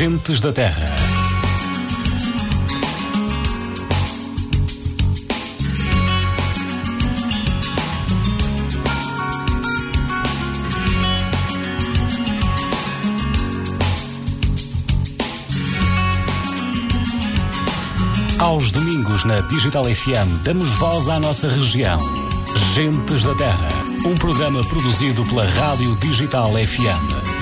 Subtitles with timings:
[0.00, 0.94] Gentes da Terra.
[18.38, 21.98] Aos domingos na Digital FM damos voz à nossa região.
[22.72, 23.68] Gentes da Terra,
[24.06, 27.39] um programa produzido pela Rádio Digital FM.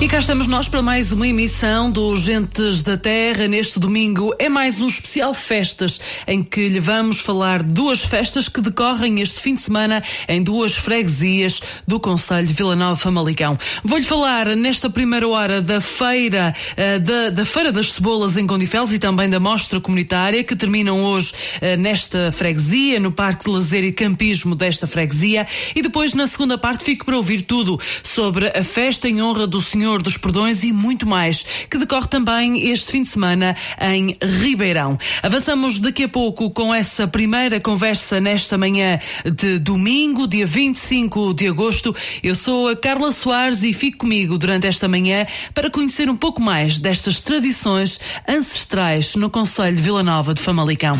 [0.00, 3.48] E cá estamos nós para mais uma emissão do Gentes da Terra.
[3.48, 8.60] Neste domingo é mais um especial festas em que lhe vamos falar duas festas que
[8.60, 13.58] decorrem este fim de semana em duas freguesias do Conselho de Vila Nova Famalicão.
[13.82, 18.92] Vou-lhe falar nesta primeira hora da feira, uh, da, da, Feira das Cebolas em Condifeles
[18.92, 23.82] e também da Mostra Comunitária que terminam hoje uh, nesta freguesia, no Parque de Lazer
[23.82, 25.44] e Campismo desta freguesia.
[25.74, 29.60] E depois na segunda parte fico para ouvir tudo sobre a festa em honra do
[29.60, 34.14] Senhor Senhor dos Perdões e muito mais, que decorre também este fim de semana em
[34.22, 34.98] Ribeirão.
[35.22, 41.48] Avançamos daqui a pouco com essa primeira conversa nesta manhã de domingo, dia 25 de
[41.48, 41.96] agosto.
[42.22, 46.42] Eu sou a Carla Soares e fico comigo durante esta manhã para conhecer um pouco
[46.42, 50.98] mais destas tradições ancestrais no Conselho de Vila Nova de Famalicão.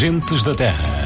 [0.00, 0.99] Gentes da Terra.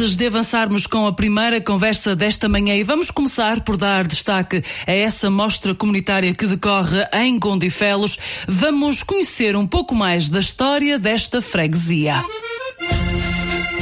[0.00, 4.62] Antes de avançarmos com a primeira conversa desta manhã e vamos começar por dar destaque
[4.86, 8.16] a essa mostra comunitária que decorre em Gondifelos,
[8.46, 12.14] vamos conhecer um pouco mais da história desta freguesia.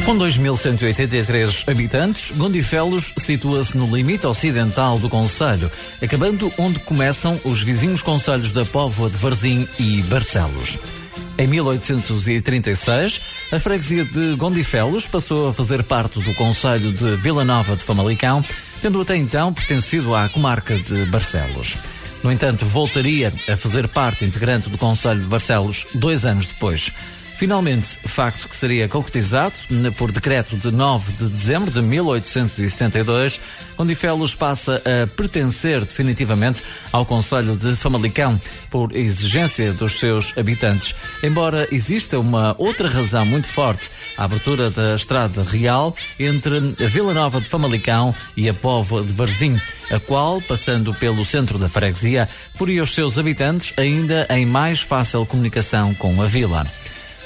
[0.06, 5.70] Com 2.183 habitantes, Gondifelos situa-se no limite ocidental do Conselho,
[6.02, 10.78] acabando onde começam os vizinhos conselhos da Póvoa de Varzim e Barcelos.
[11.38, 13.20] Em 1836,
[13.52, 18.42] a freguesia de Gondifelos passou a fazer parte do Conselho de Vila Nova de Famalicão,
[18.80, 21.76] tendo até então pertencido à comarca de Barcelos.
[22.22, 26.90] No entanto, voltaria a fazer parte integrante do Conselho de Barcelos dois anos depois.
[27.36, 29.54] Finalmente, facto que seria concretizado
[29.98, 33.40] por decreto de 9 de dezembro de 1872,
[33.76, 38.40] Condifelos passa a pertencer definitivamente ao Conselho de Famalicão,
[38.70, 40.94] por exigência dos seus habitantes.
[41.22, 47.12] Embora exista uma outra razão muito forte, a abertura da estrada real entre a Vila
[47.12, 49.60] Nova de Famalicão e a Povo de Varzim,
[49.92, 55.26] a qual, passando pelo centro da freguesia, poria os seus habitantes ainda em mais fácil
[55.26, 56.66] comunicação com a vila.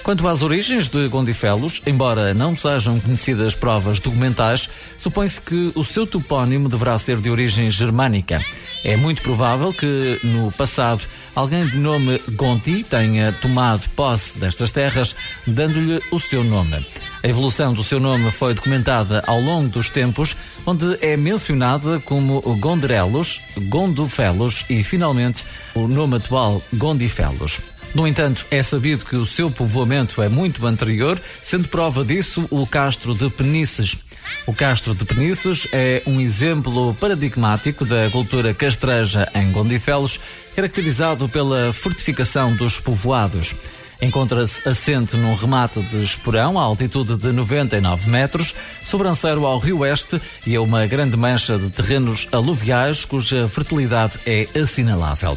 [0.03, 4.69] Quanto às origens de Gondifelos, embora não sejam conhecidas provas documentais,
[4.99, 8.41] supõe-se que o seu topónimo deverá ser de origem germânica.
[8.85, 11.03] É muito provável que, no passado,
[11.35, 15.15] alguém de nome Gonti tenha tomado posse destas terras,
[15.47, 16.85] dando-lhe o seu nome.
[17.23, 22.41] A evolução do seu nome foi documentada ao longo dos tempos, onde é mencionada como
[22.59, 25.45] Gondrelos, Gondofelos e, finalmente,
[25.75, 27.70] o nome atual Gondifelos.
[27.95, 32.65] No entanto, é sabido que o seu povoamento é muito anterior, sendo prova disso o
[32.67, 33.99] Castro de Penices.
[34.47, 40.21] O Castro de Penices é um exemplo paradigmático da cultura castreja em Gondifelos,
[40.55, 43.55] caracterizado pela fortificação dos povoados.
[44.03, 50.21] Encontra-se assente num remate de esporão à altitude de 99 metros, sobranceiro ao rio oeste
[50.47, 55.37] e a uma grande mancha de terrenos aluviais cuja fertilidade é assinalável.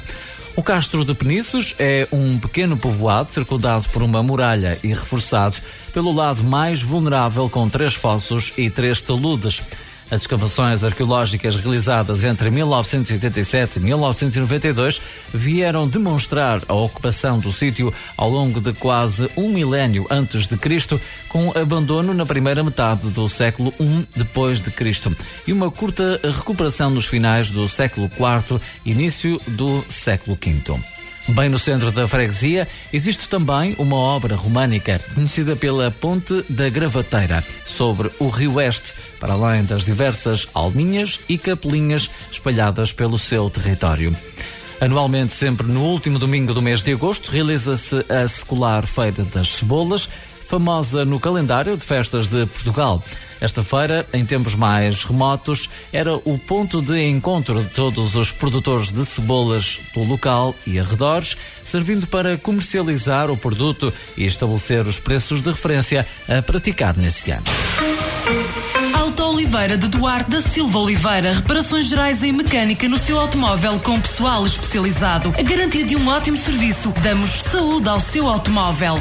[0.55, 5.57] O Castro de Penices é um pequeno povoado circundado por uma muralha e reforçado
[5.91, 9.61] pelo lado mais vulnerável com três fossos e três taludes.
[10.11, 15.01] As escavações arqueológicas realizadas entre 1987 e 1992
[15.33, 20.99] vieram demonstrar a ocupação do sítio ao longo de quase um milénio antes de Cristo,
[21.29, 25.15] com abandono na primeira metade do século I depois de Cristo
[25.47, 30.92] e uma curta recuperação nos finais do século IV, início do século V.
[31.29, 37.41] Bem no centro da freguesia existe também uma obra românica conhecida pela Ponte da Gravateira,
[37.65, 44.13] sobre o Rio Oeste, para além das diversas alminhas e capelinhas espalhadas pelo seu território.
[44.81, 50.09] Anualmente, sempre no último domingo do mês de agosto, realiza-se a secular Feira das Cebolas,
[50.45, 53.01] famosa no calendário de festas de Portugal.
[53.43, 58.89] Esta feira, em tempos mais remotos, era o ponto de encontro de todos os produtores
[58.89, 65.41] de cebolas do local e arredores, servindo para comercializar o produto e estabelecer os preços
[65.41, 67.43] de referência a praticar nesse ano.
[68.93, 73.99] Auto Oliveira de Duarte da Silva Oliveira, reparações gerais em mecânica no seu automóvel com
[73.99, 75.33] pessoal especializado.
[75.37, 76.93] A garantia de um ótimo serviço.
[77.01, 78.97] Damos saúde ao seu automóvel.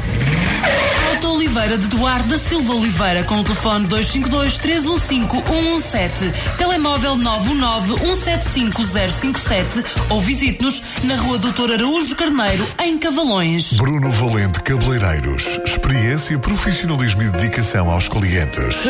[1.09, 7.99] Auto Oliveira de Duarte da Silva Oliveira com o telefone 252 315 117, telemóvel 919
[7.99, 13.73] 175 057 ou visite-nos na Rua Doutor Araújo Carneiro, em Cavalões.
[13.73, 15.59] Bruno Valente Cabeleireiros.
[15.63, 18.87] Experiência, profissionalismo e dedicação aos clientes.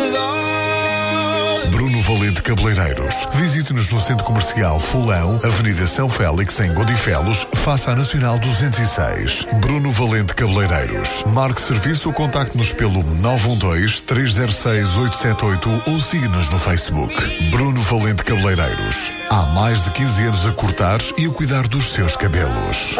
[1.71, 3.27] Bruno Valente Cabeleireiros.
[3.33, 9.47] Visite-nos no Centro Comercial Fulão, Avenida São Félix, em Godifelos, face à Nacional 206.
[9.61, 11.23] Bruno Valente Cabeleireiros.
[11.33, 17.13] Marque serviço ou contacte-nos pelo 912-306-878 ou siga-nos no Facebook.
[17.51, 19.11] Bruno Valente Cabeleireiros.
[19.29, 22.95] Há mais de 15 anos a cortar e a cuidar dos seus cabelos.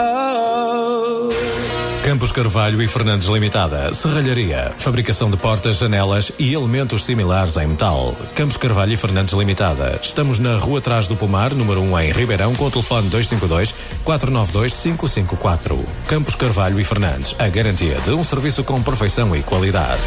[2.03, 8.13] Campos Carvalho e Fernandes Limitada, Serralharia, fabricação de portas, janelas e elementos similares em metal.
[8.35, 9.97] Campos Carvalho e Fernandes Limitada.
[10.03, 14.73] Estamos na Rua Trás do Pomar, número 1 em Ribeirão, com o telefone 252 492
[14.73, 15.85] 554.
[16.05, 20.01] Campos Carvalho e Fernandes, a garantia de um serviço com perfeição e qualidade.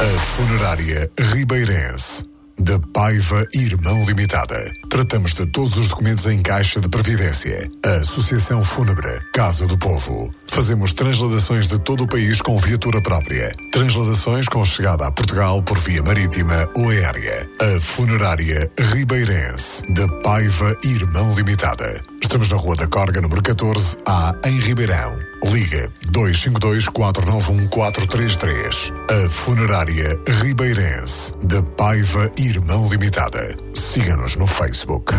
[0.00, 2.31] A Funerária Ribeirense.
[2.58, 4.72] Da Paiva Irmão Limitada.
[4.88, 7.68] Tratamos de todos os documentos em caixa de previdência.
[8.00, 10.30] Associação Fúnebre Casa do Povo.
[10.46, 13.50] Fazemos transladações de todo o país com viatura própria.
[13.72, 17.48] Transladações com chegada a Portugal por via marítima ou aérea.
[17.60, 19.82] A Funerária Ribeirense.
[19.92, 22.00] Da Paiva Irmão Limitada.
[22.22, 25.31] Estamos na Rua da Corga, número 14, A, em Ribeirão.
[25.44, 28.92] Liga 252 491 433.
[29.10, 33.56] A Funerária Ribeirense, da Paiva Irmão Limitada.
[33.74, 35.12] Siga-nos no Facebook.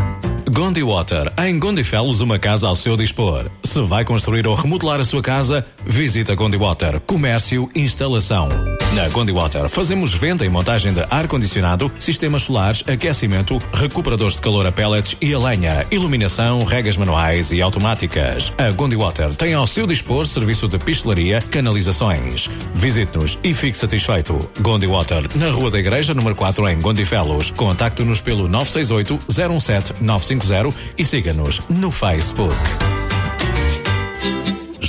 [0.51, 3.49] Gondi Water, em Gondifelos, uma casa ao seu dispor.
[3.63, 8.49] Se vai construir ou remodelar a sua casa, visita Gondi Water, comércio, instalação.
[8.93, 14.67] Na Gondi Water fazemos venda e montagem de ar-condicionado, sistemas solares, aquecimento, recuperadores de calor
[14.67, 18.53] a pellets e a lenha, iluminação, regas manuais e automáticas.
[18.57, 22.49] A Gondi Water tem ao seu dispor serviço de pistelaria, canalizações.
[22.75, 24.37] Visite-nos e fique satisfeito.
[24.59, 27.49] Gondi Water, na Rua da Igreja, número 4, em Gondifelos.
[27.49, 30.03] Contacte-nos pelo 968 017
[30.35, 32.55] 950 e siga-nos no Facebook.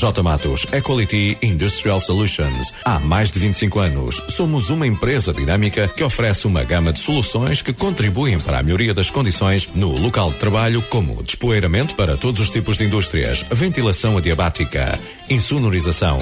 [0.05, 0.23] J.
[0.23, 2.75] Matos Equality Industrial Solutions.
[2.85, 7.63] Há mais de 25 anos, somos uma empresa dinâmica que oferece uma gama de soluções
[7.63, 12.41] que contribuem para a melhoria das condições no local de trabalho, como despoeiramento para todos
[12.41, 14.99] os tipos de indústrias, ventilação adiabática,
[15.31, 16.19] insonorização,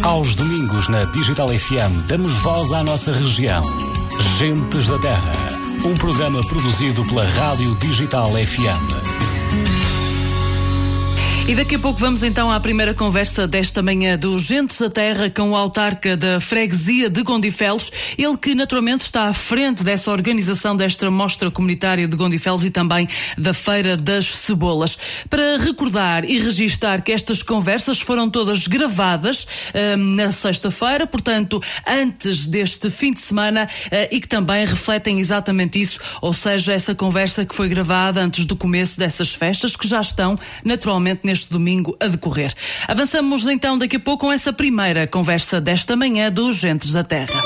[0.02, 3.62] Aos domingos na Digital FM damos voz à nossa região.
[4.38, 5.32] Gentes da Terra.
[5.85, 9.17] Um programa produzido pela Rádio Digital FM.
[11.48, 15.30] E daqui a pouco vamos então à primeira conversa desta manhã do Gentes da Terra
[15.30, 20.76] com o autarca da freguesia de Gondifelos, ele que naturalmente está à frente dessa organização
[20.76, 24.98] desta mostra comunitária de Gondifelos e também da Feira das Cebolas.
[25.30, 32.46] Para recordar e registar que estas conversas foram todas gravadas um, na sexta-feira, portanto, antes
[32.46, 37.46] deste fim de semana uh, e que também refletem exatamente isso, ou seja, essa conversa
[37.46, 41.97] que foi gravada antes do começo dessas festas que já estão naturalmente neste neste domingo
[42.00, 42.52] a decorrer.
[42.88, 47.40] Avançamos então daqui a pouco com essa primeira conversa desta manhã dos Gentes da Terra.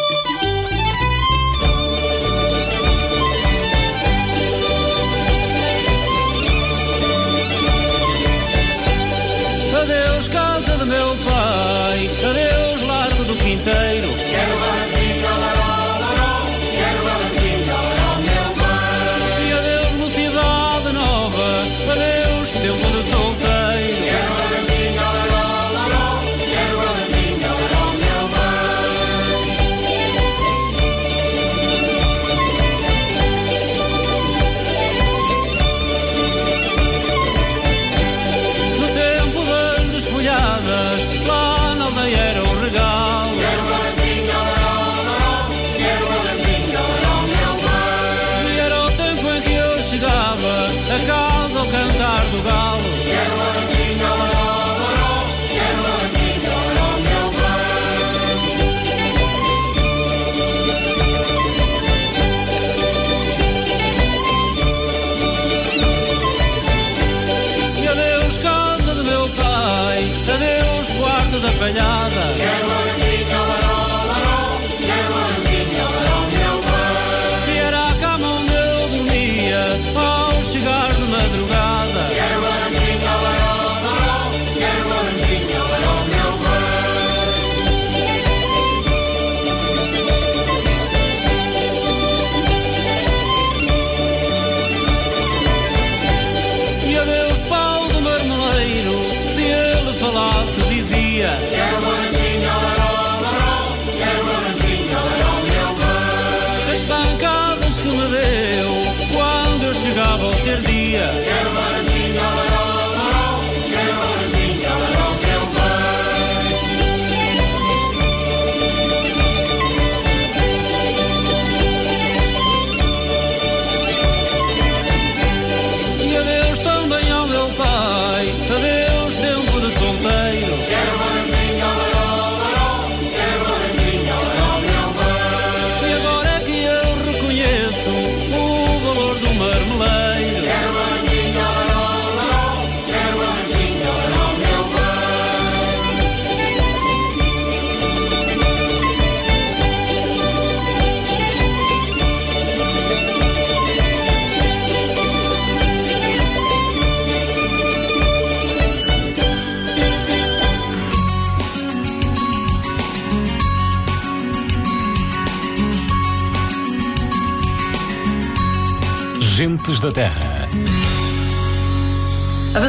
[71.63, 72.02] Pai.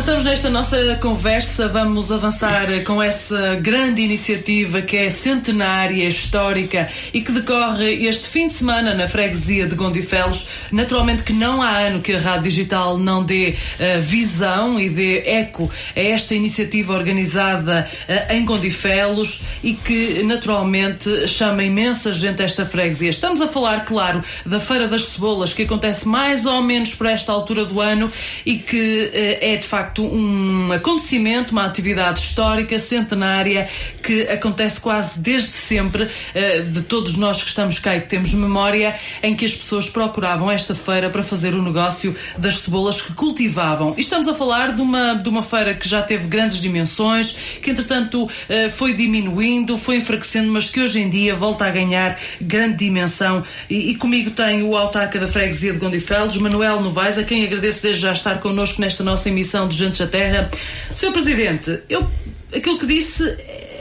[0.03, 7.21] Avançamos nesta nossa conversa, vamos avançar com essa grande iniciativa que é centenária, histórica e
[7.21, 10.52] que decorre este fim de semana na freguesia de Gondifelos.
[10.73, 15.19] Naturalmente que não há ano que a Rádio Digital não dê uh, visão e dê
[15.19, 22.45] eco a esta iniciativa organizada uh, em Gondifelos e que naturalmente chama imensa gente a
[22.45, 23.11] esta freguesia.
[23.11, 27.31] Estamos a falar, claro, da Feira das Cebolas que acontece mais ou menos por esta
[27.31, 28.11] altura do ano
[28.43, 33.69] e que uh, é de facto um acontecimento, uma atividade histórica, centenária,
[34.03, 38.33] que acontece quase desde sempre, eh, de todos nós que estamos cá e que temos
[38.33, 38.93] memória,
[39.23, 43.93] em que as pessoas procuravam esta feira para fazer o negócio das cebolas que cultivavam.
[43.97, 47.71] E estamos a falar de uma, de uma feira que já teve grandes dimensões, que
[47.71, 52.75] entretanto eh, foi diminuindo, foi enfraquecendo, mas que hoje em dia volta a ganhar grande
[52.75, 53.41] dimensão.
[53.69, 57.83] E, e comigo tenho o autarca da freguesia de Gondifelos, Manuel Novaes, a quem agradeço
[57.83, 60.51] desde já estar connosco nesta nossa emissão de Gentes da Terra.
[60.93, 61.11] Sr.
[61.13, 62.05] Presidente, eu,
[62.53, 63.23] aquilo que disse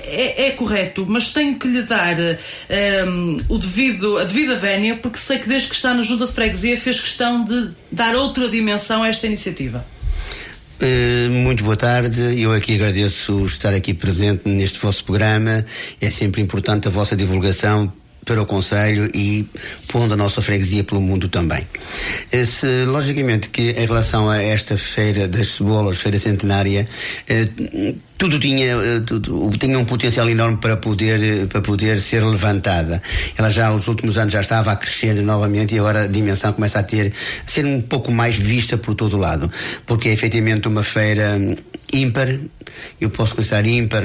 [0.05, 2.17] é, é, correto, mas tenho que lhe dar
[3.07, 6.33] um, o devido, a devida vénia, porque sei que desde que está na Junta de
[6.33, 9.85] Freguesia fez questão de dar outra dimensão a esta iniciativa.
[10.81, 15.65] Uh, muito boa tarde, eu aqui agradeço estar aqui presente neste vosso programa.
[16.01, 17.93] É sempre importante a vossa divulgação
[18.25, 19.47] para o Conselho e
[19.89, 21.67] pondo a nossa freguesia pelo mundo também.
[22.45, 26.87] Se, logicamente que em relação a esta feira das cebolas, feira centenária,
[27.29, 27.49] eh,
[28.17, 33.03] tudo tinha, tudo, tinha um potencial enorme para poder, para poder ser levantada.
[33.37, 36.79] Ela já, nos últimos anos, já estava a crescer novamente e agora a dimensão começa
[36.79, 37.13] a ter,
[37.45, 39.51] a ser um pouco mais vista por todo lado.
[39.85, 41.37] Porque é efetivamente uma feira
[41.93, 42.29] ímpar,
[43.01, 44.03] eu posso considerar ímpar,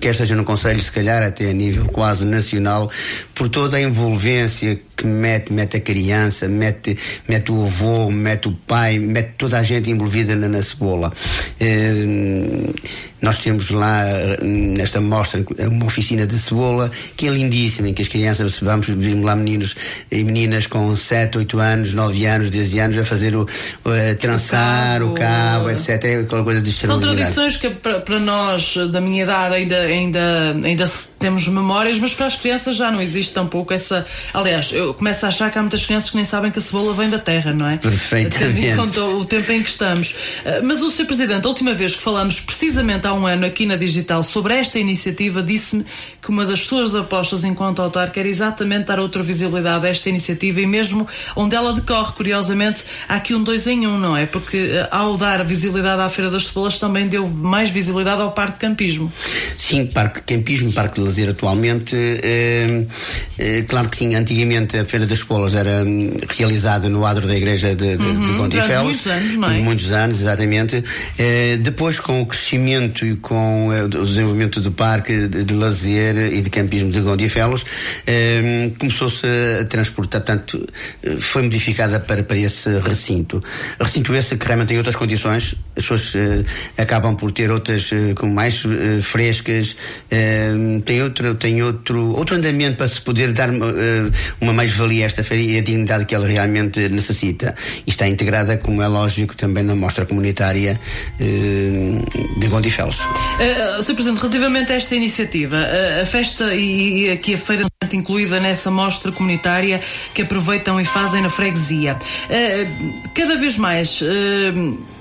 [0.00, 2.90] quer seja no Conselho, se calhar até a nível quase nacional,
[3.34, 6.96] por toda a envolvência que mete, mete a criança, mete,
[7.28, 11.12] mete o avô, mete o pai, mete toda a gente envolvida na, na cebola.
[11.60, 12.72] Eh,
[13.20, 14.04] nós temos lá
[14.42, 19.24] nesta mostra uma oficina de cebola que é lindíssima, em que as crianças recebamos, vimos
[19.24, 19.74] lá meninos
[20.10, 25.02] e meninas com 7, 8 anos, 9 anos, 10 anos a fazer o, o trançar,
[25.02, 26.04] o cabo, o cabo etc.
[26.04, 30.90] É aquela coisa de São tradições que para nós da minha idade ainda, ainda, ainda
[31.18, 34.04] temos memórias, mas para as crianças já não existe tampouco essa.
[34.32, 36.94] Aliás, eu começo a achar que há muitas crianças que nem sabem que a cebola
[36.94, 37.76] vem da terra, não é?
[37.76, 38.76] Perfeitamente.
[38.76, 40.14] Conta o tempo em que estamos.
[40.62, 41.06] Mas o Sr.
[41.06, 44.78] Presidente, a última vez que falamos precisamente há um ano aqui na Digital sobre esta
[44.78, 45.84] iniciativa, disse-me
[46.22, 50.60] que uma das suas apostas enquanto autarca era exatamente dar outra visibilidade a esta iniciativa
[50.60, 54.26] e mesmo onde ela decorre, curiosamente, há aqui um dois em um, não é?
[54.26, 59.12] Porque ao dar visibilidade à Feira das Cebolas também deu mais visibilidade ao Parque Campismo.
[59.56, 61.94] Sim, Parque Campismo, Parque de Lazer atualmente.
[61.94, 62.84] É,
[63.38, 65.84] é, claro que sim, antigamente a Feira das Cebolas era
[66.28, 68.32] realizada no adro da Igreja de, de, uhum, de.
[68.32, 69.58] Muitos anos, não é?
[69.58, 70.82] Muitos anos, exatamente.
[71.18, 76.40] É, depois, com o crescimento e com o desenvolvimento do Parque de, de Lazer e
[76.40, 77.64] de Campismo de Gondifelos,
[78.78, 79.26] começou-se
[79.60, 80.66] a transportar, portanto,
[81.18, 83.42] foi modificada para, para esse recinto.
[83.78, 86.14] Recinto esse que realmente tem outras condições, as pessoas
[86.76, 88.62] acabam por ter outras como mais
[89.02, 89.76] frescas,
[90.84, 93.50] tem outro, tem outro, outro andamento para se poder dar
[94.40, 97.54] uma mais-valia a esta feira e a dignidade que ela realmente necessita.
[97.86, 100.78] E está integrada, como é lógico, também na mostra comunitária
[101.18, 103.00] de Gondifelos.
[103.00, 103.94] Uh, Sr.
[103.94, 109.10] Presidente, relativamente a esta iniciativa, uh, a festa e, aqui a feira incluída nessa mostra
[109.12, 109.80] comunitária
[110.14, 114.02] que aproveitam e fazem na freguesia, uh, cada vez mais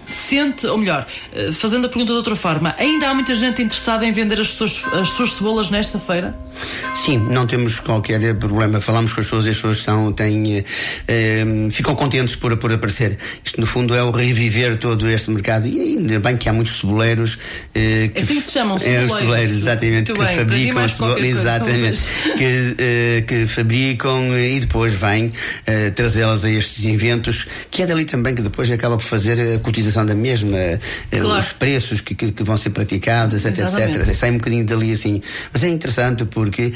[0.10, 4.06] sente, ou melhor, uh, fazendo a pergunta de outra forma, ainda há muita gente interessada
[4.06, 6.36] em vender as suas, as suas cebolas nesta feira?
[6.94, 8.82] Sim, não temos qualquer problema.
[8.82, 10.64] Falamos com as pessoas e as pessoas são, têm,
[11.08, 13.18] eh, ficam contentes por, por aparecer.
[13.44, 15.68] Isto, no fundo, é o reviver todo este mercado.
[15.68, 17.38] E ainda bem que há muitos ceboleiros.
[17.76, 19.12] Eh, que, é assim que se chamam, ceboleiros.
[19.12, 21.26] É, os ceboleiros, exatamente, que bem, fabricam as cebolas.
[21.26, 22.02] Exatamente.
[22.38, 25.32] que, eh, que fabricam e depois vêm
[25.66, 29.60] eh, trazê-las a estes eventos, que é dali também que depois acaba por fazer a
[29.60, 30.80] cotização da mesma, eh,
[31.12, 31.40] claro.
[31.40, 34.04] os preços que, que, que, vão ser praticados, etc, etc.
[34.14, 35.22] Sai um bocadinho dali assim.
[35.54, 36.74] Mas é interessante porque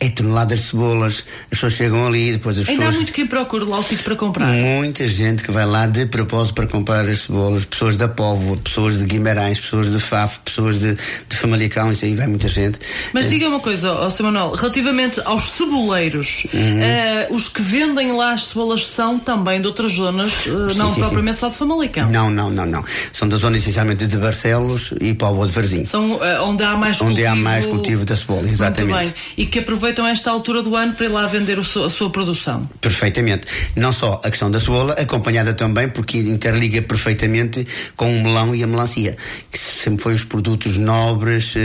[0.00, 2.94] é toneladas de cebolas, as pessoas chegam ali depois as Ainda pessoas...
[2.94, 4.46] há muito quem procura lá o sítio para comprar.
[4.46, 8.98] Muita gente que vai lá de propósito para comprar as cebolas, pessoas da Póvoa, pessoas
[8.98, 12.78] de Guimarães, pessoas de Faf, pessoas de, de Famalicão, isso aí vai muita gente.
[13.12, 13.28] Mas é.
[13.30, 14.24] diga uma coisa, ó, Sr.
[14.24, 17.32] Manuel, relativamente aos ceboleiros, uhum.
[17.32, 21.00] uh, os que vendem lá as cebolas são também de outras zonas, uh, não sim,
[21.00, 21.40] propriamente sim.
[21.40, 22.10] só de Famalicão?
[22.10, 22.84] Não, não, não, não.
[23.12, 25.84] São da zona essencialmente de Barcelos e Póvoa de Varzim.
[25.84, 27.28] São uh, onde há mais onde cultivo...
[27.28, 28.94] há mais cultivo da cebola, exatamente.
[28.94, 29.14] Muito bem.
[29.36, 32.68] E que aproveitam aproveitam esta altura do ano para ir lá vender a sua produção.
[32.80, 33.46] Perfeitamente.
[33.74, 38.62] Não só a questão da cebola, acompanhada também porque interliga perfeitamente com o melão e
[38.62, 39.16] a melancia,
[39.50, 41.58] que sempre foi os produtos nobres uh,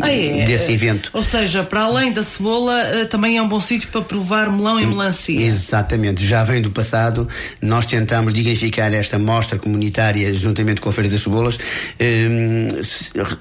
[0.00, 0.44] ah, é.
[0.44, 1.10] desse evento.
[1.12, 4.80] Ou seja, para além da cebola, uh, também é um bom sítio para provar melão
[4.80, 5.40] e melancia.
[5.40, 6.24] Exatamente.
[6.24, 7.26] Já vem do passado,
[7.60, 11.58] nós tentamos dignificar esta mostra comunitária juntamente com a Feira das Cebolas, uh,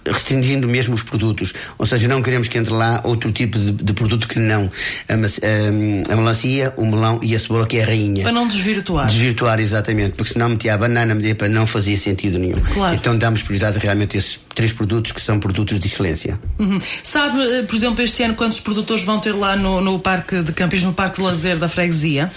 [0.06, 1.54] restringindo mesmo os produtos.
[1.78, 4.70] Ou seja, não queremos que entre lá outro tipo de, de produto que não.
[5.08, 8.24] A, a, a, melancia, o melão e a cebola, que é a rainha.
[8.24, 9.08] Para não desvirtuar.
[9.08, 10.16] Desvirtuar, exatamente.
[10.16, 12.60] Porque senão metia a banana, metia para não fazia sentido nenhum.
[12.74, 12.96] Claro.
[12.96, 16.40] Então damos prioridade realmente a esses três produtos que são produtos de excelência.
[16.60, 16.80] Uhum.
[17.04, 20.52] Sabe, eh, por exemplo, este ano quantos produtores vão ter lá no, no Parque de
[20.52, 22.32] Campismo, no Parque de Lazer da Freguesia?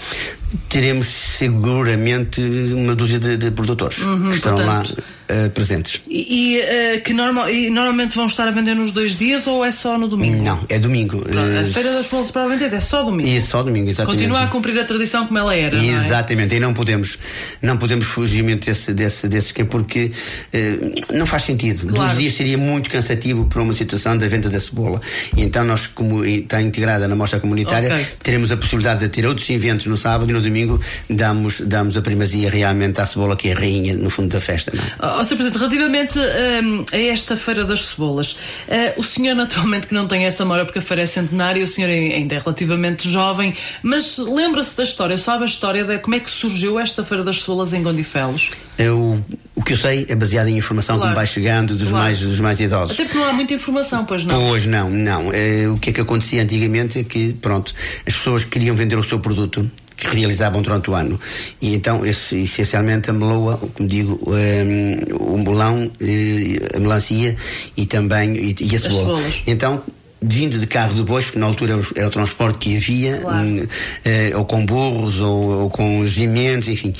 [0.69, 2.41] Teremos seguramente
[2.73, 4.97] uma dúzia de, de produtores uhum, que estarão portanto...
[4.97, 6.01] lá uh, presentes.
[6.07, 9.65] E, e uh, que normal, e normalmente vão estar a vender nos dois dias ou
[9.65, 10.43] é só no domingo?
[10.43, 11.23] Não, é domingo.
[11.27, 13.29] a eh, Feira das Flores provavelmente é só domingo.
[13.29, 14.19] É só domingo, exatamente.
[14.19, 15.75] Continua a cumprir a tradição como ela era.
[15.75, 16.57] Exatamente, é?
[16.57, 17.17] e não podemos,
[17.61, 21.87] não podemos fugir desse, desse, desse porque uh, não faz sentido.
[21.87, 22.04] Claro.
[22.05, 24.99] Dois dias seria muito cansativo para uma situação da venda da cebola.
[25.35, 28.05] E então nós, como está integrada na mostra comunitária, okay.
[28.21, 32.01] teremos a possibilidade de ter outros eventos no sábado e no domingo damos, damos a
[32.01, 34.71] primazia realmente à cebola que é a rainha no fundo da festa.
[34.73, 34.83] Não?
[34.83, 35.19] É?
[35.19, 35.35] Oh, Sr.
[35.35, 40.25] Presidente, relativamente um, a esta Feira das Cebolas, uh, o senhor naturalmente que não tem
[40.25, 44.75] essa memória porque a feira é centenária, o senhor ainda é relativamente jovem, mas lembra-se
[44.77, 47.81] da história, sabe a história de como é que surgiu esta Feira das Cebolas em
[47.81, 48.51] Gondifelos?
[48.77, 49.23] Eu,
[49.55, 51.11] o que eu sei é baseado em informação claro.
[51.11, 52.03] que me vai chegando dos, claro.
[52.03, 52.93] mais, dos mais idosos.
[52.93, 54.39] Até porque não há muita informação, pois não?
[54.39, 55.29] Pois não, não.
[55.29, 57.73] Uh, o que é que acontecia antigamente é que, pronto,
[58.05, 61.19] as pessoas queriam vender o seu produto que realizavam durante o ano.
[61.61, 67.35] E então, esse, essencialmente, a meloa, como digo, um, o melão, eh, a melancia
[67.77, 69.21] e também e, e a cebola.
[69.47, 69.81] Então,
[70.21, 73.47] vindo de carro de bois, porque na altura era o transporte que havia, claro.
[73.47, 73.67] um,
[74.03, 76.93] eh, ou com burros, ou, ou com gimentos, enfim,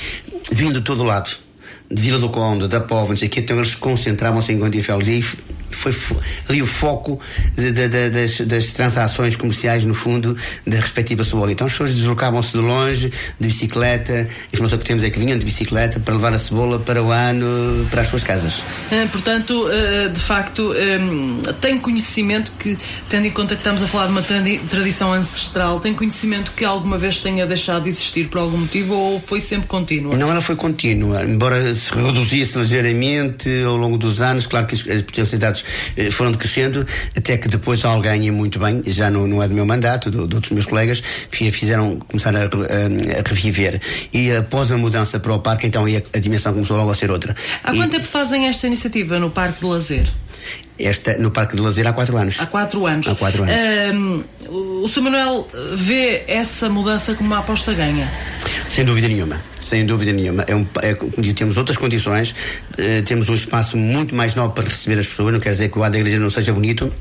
[0.52, 1.45] vindo de todo lado
[1.90, 5.08] de Vila do Conde, da Póvoa, não sei o quê, então eles concentravam-se em Gondifelos.
[5.08, 5.22] E
[5.70, 5.94] foi
[6.48, 7.18] ali o foco
[7.56, 11.52] de, de, de, das, das, transações comerciais, no fundo, da respectiva cebola.
[11.52, 15.38] Então as pessoas deslocavam-se de longe, de bicicleta, a informação que temos é que vinham
[15.38, 18.60] de bicicleta para levar a cebola para o ano, para as suas casas.
[18.90, 22.76] Uh, portanto, uh, de facto, um, tem conhecimento que,
[23.08, 24.22] tendo em conta que estamos a falar de uma
[24.68, 29.20] tradição ancestral, tem conhecimento que alguma vez tenha deixado de existir por algum motivo ou
[29.20, 30.16] foi sempre contínua?
[30.16, 35.02] Não, ela foi contínua, embora se reduzisse ligeiramente ao longo dos anos, claro que as
[35.02, 35.55] potencialidades
[35.96, 36.84] eh, foram decrescendo,
[37.16, 40.16] até que depois alguém, e muito bem, já não, não é do meu mandato, de,
[40.26, 43.80] de outros meus colegas, que fizeram começar a, a, a, reviver.
[44.12, 47.10] E após a mudança para o parque, então a, a dimensão começou logo a ser
[47.10, 47.34] outra.
[47.62, 50.06] Há quanto tempo fazem esta iniciativa no Parque de Lazer?
[50.78, 52.38] Esta, no Parque de Lazer há quatro anos.
[52.38, 53.08] Há quatro anos.
[53.08, 53.56] Há quatro anos.
[53.94, 54.24] Um,
[54.82, 55.00] o Sr.
[55.02, 58.06] Manuel vê essa mudança como uma aposta ganha?
[58.76, 59.40] Sem dúvida nenhuma.
[59.58, 60.44] Sem dúvida nenhuma.
[60.46, 60.92] É um, é,
[61.32, 62.34] temos outras condições,
[62.72, 65.32] uh, temos um espaço muito mais nobre para receber as pessoas.
[65.32, 66.92] Não quer dizer que o lado da igreja não seja bonito,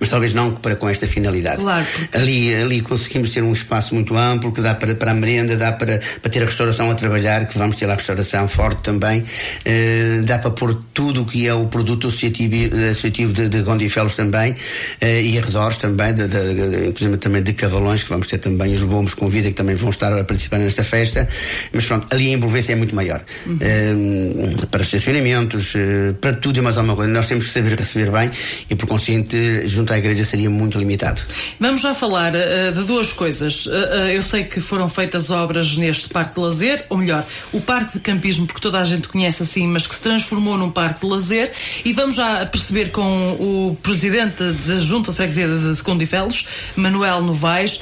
[0.00, 1.58] mas talvez não para com esta finalidade.
[1.58, 1.86] Claro.
[2.12, 5.72] Ali, ali conseguimos ter um espaço muito amplo que dá para, para a merenda, dá
[5.72, 9.20] para, para ter a restauração a trabalhar, que vamos ter lá a restauração forte também,
[9.20, 12.54] uh, dá para pôr tudo o que é o produto associativo,
[12.90, 14.56] associativo de, de Gondifelos também, uh,
[15.04, 19.14] e arredores também, de, de, inclusive também de Cavalões, que vamos ter também os bombos
[19.14, 21.26] com vida, que também vão estar a participar nesta festa,
[21.72, 23.22] mas pronto, ali a envolvência é muito maior.
[23.46, 23.56] Uhum.
[23.56, 25.74] Uh, para estacionamentos,
[26.20, 27.10] para tudo e mais alguma coisa.
[27.12, 28.30] Nós temos que saber receber bem
[28.68, 29.36] e por consciente
[29.68, 31.22] junto à igreja seria muito limitado.
[31.60, 33.66] Vamos já falar uh, de duas coisas.
[33.66, 33.74] Uh, uh,
[34.08, 38.00] eu sei que foram feitas obras neste parque de lazer, ou melhor, o parque de
[38.00, 41.50] campismo, porque toda a gente conhece assim, mas que se transformou num parque de lazer.
[41.84, 47.80] E vamos já perceber com o presidente da Junta de Freguesia de Condifelos, Manuel Novaes,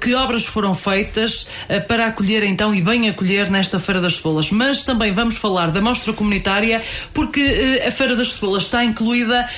[0.00, 1.48] que obras foram feitas
[1.88, 4.50] para acolher então e bem acolher nesta Feira das Cebolas.
[4.50, 6.80] Mas também vamos falar da mostra comunitária,
[7.12, 9.48] porque a Feira das Cebolas está incluída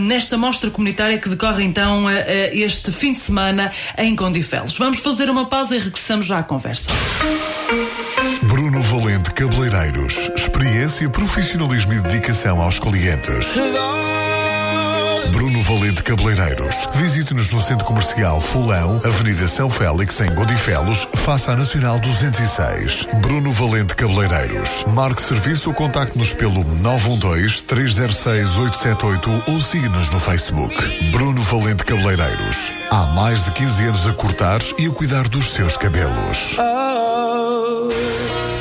[0.00, 2.06] nesta mostra comunitária que decorre então
[2.52, 4.76] este fim de semana em Condifelos.
[4.78, 6.90] Vamos fazer uma pausa e regressamos já à conversa.
[8.42, 10.28] Bruno Valente Cabeleireiros.
[10.36, 13.54] Experiência, profissionalismo e dedicação aos clientes.
[15.30, 16.88] Bruno Valente Cabeleireiros.
[16.94, 23.06] Visite-nos no Centro Comercial Fulão, Avenida São Félix, em Godifelos, face à Nacional 206.
[23.20, 24.84] Bruno Valente Cabeleireiros.
[24.88, 30.74] Marque serviço ou contacte-nos pelo 912-306-878 ou siga-nos no Facebook.
[31.10, 32.72] Bruno Valente Cabeleireiros.
[32.90, 36.56] Há mais de 15 anos a cortar e a cuidar dos seus cabelos.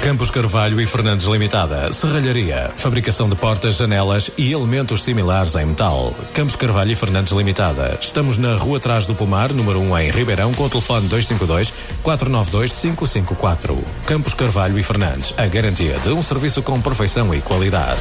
[0.07, 1.91] Campos Carvalho e Fernandes Limitada.
[1.91, 2.71] Serralharia.
[2.77, 6.15] Fabricação de portas, janelas e elementos similares em metal.
[6.33, 7.97] Campos Carvalho e Fernandes Limitada.
[7.99, 12.71] Estamos na rua atrás do Pomar, número 1 em Ribeirão, com o telefone 252 492
[12.71, 13.77] 554.
[14.05, 15.33] Campos Carvalho e Fernandes.
[15.37, 17.99] A garantia de um serviço com perfeição e qualidade.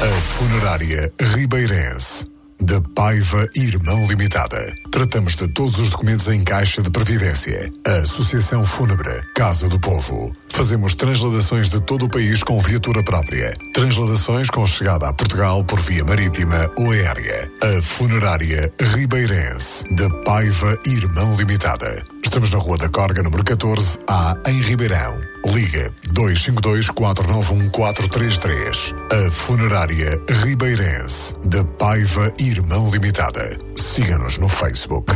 [0.00, 2.31] A Funerária Ribeirense
[2.62, 4.74] da Paiva Irmão Limitada.
[4.90, 7.70] Tratamos de todos os documentos em caixa de previdência.
[7.86, 10.32] A Associação Fúnebre Casa do Povo.
[10.48, 13.52] Fazemos transladações de todo o país com viatura própria.
[13.72, 17.50] Transladações com chegada a Portugal por via marítima ou aérea.
[17.62, 22.02] A Funerária Ribeirense da Paiva Irmão Limitada.
[22.22, 25.31] Estamos na Rua da Corga, número 14, A, em Ribeirão.
[25.46, 28.94] Liga 252 491 433.
[29.10, 33.58] A Funerária Ribeirense da Paiva Irmão Limitada.
[33.74, 35.12] Siga-nos no Facebook.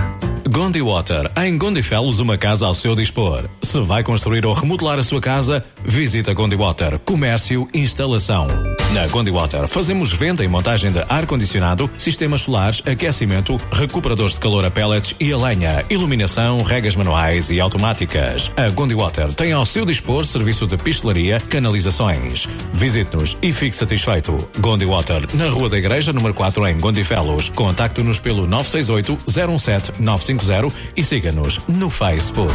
[0.49, 3.49] Gondi Water, em Gondifelos, uma casa ao seu dispor.
[3.63, 8.49] Se vai construir ou remodelar a sua casa, visita Gondi Water, comércio, instalação.
[8.97, 14.65] Na Gondi Water fazemos venda e montagem de ar-condicionado, sistemas solares, aquecimento, recuperadores de calor
[14.65, 18.51] a pellets e a lenha, iluminação, regas manuais e automáticas.
[18.57, 22.49] A Gondi Water tem ao seu dispor serviço de pistelaria, canalizações.
[22.73, 24.35] Visite-nos e fique satisfeito.
[24.61, 27.51] Gondi Water, na Rua da Igreja, número 4, em Gondifelos.
[27.51, 32.55] Contacte-nos pelo 968 017 950 e siga-nos no Facebook.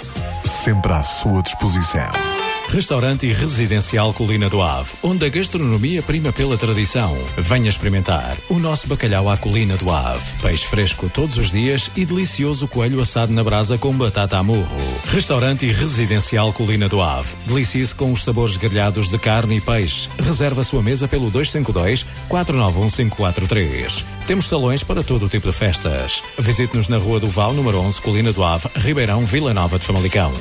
[0.44, 2.39] sempre à sua disposição.
[2.70, 7.18] Restaurante e Residencial Colina do Ave, onde a gastronomia prima pela tradição.
[7.36, 10.24] Venha experimentar o nosso bacalhau à Colina do Ave.
[10.40, 14.76] Peixe fresco todos os dias e delicioso coelho assado na brasa com batata a murro.
[15.06, 17.34] Restaurante e Residencial Colina do Ave.
[17.44, 20.08] Delicie-se com os sabores grelhados de carne e peixe.
[20.22, 24.04] Reserva sua mesa pelo 252 491 543.
[24.28, 26.22] Temos salões para todo o tipo de festas.
[26.38, 30.32] Visite-nos na Rua do Val, número 11, Colina do Ave, Ribeirão, Vila Nova de Famalicão.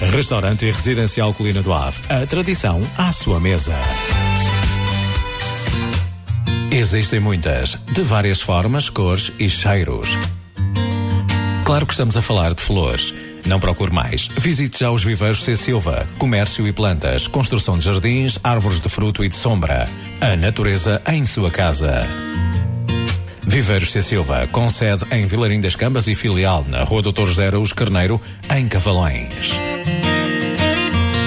[0.00, 2.00] Restaurante e Residencial Colina do Ave.
[2.08, 3.74] A tradição à sua mesa.
[6.70, 10.16] Existem muitas, de várias formas, cores e cheiros.
[11.64, 13.12] Claro que estamos a falar de flores.
[13.46, 14.28] Não procure mais.
[14.36, 15.56] Visite já os viveiros C.
[15.56, 16.06] Silva.
[16.18, 19.88] Comércio e plantas, construção de jardins, árvores de fruto e de sombra.
[20.20, 21.98] A natureza em sua casa.
[23.48, 24.02] Viveiros C.
[24.02, 28.20] Silva, com sede em Vilarim das Cambas e filial na Rua Doutor José Carneiro,
[28.54, 29.58] em Cavalões.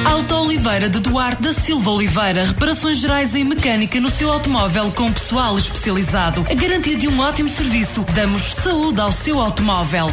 [0.05, 5.11] Auto Oliveira de Duarte da Silva Oliveira, reparações gerais em mecânica no seu automóvel com
[5.11, 6.45] pessoal especializado.
[6.49, 8.05] A garantia de um ótimo serviço.
[8.13, 10.07] Damos saúde ao seu automóvel.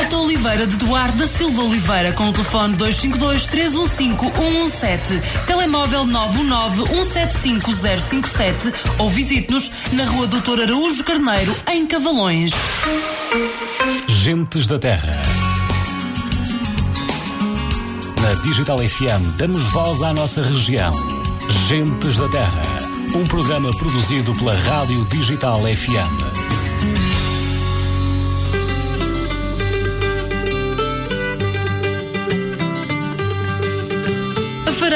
[0.00, 6.86] Auto Oliveira de Duarte da Silva Oliveira com o telefone 252 315 117, telemóvel 919
[7.04, 12.52] 175 057 ou visite-nos na Rua Doutor Araújo Carneiro, em Cavalões.
[14.06, 15.47] Gentes da Terra.
[18.28, 20.92] Na Digital FM damos voz à nossa região.
[21.66, 22.62] Gentes da Terra,
[23.14, 27.07] um programa produzido pela Rádio Digital FM.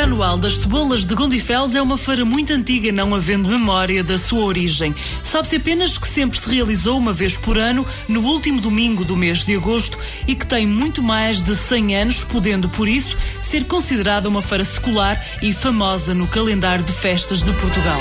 [0.02, 4.44] Anual das Cebolas de Gondifels é uma feira muito antiga, não havendo memória da sua
[4.44, 4.92] origem.
[5.22, 9.44] Sabe-se apenas que sempre se realizou uma vez por ano, no último domingo do mês
[9.44, 14.28] de agosto, e que tem muito mais de 100 anos, podendo, por isso, ser considerada
[14.28, 18.00] uma feira secular e famosa no calendário de festas de Portugal.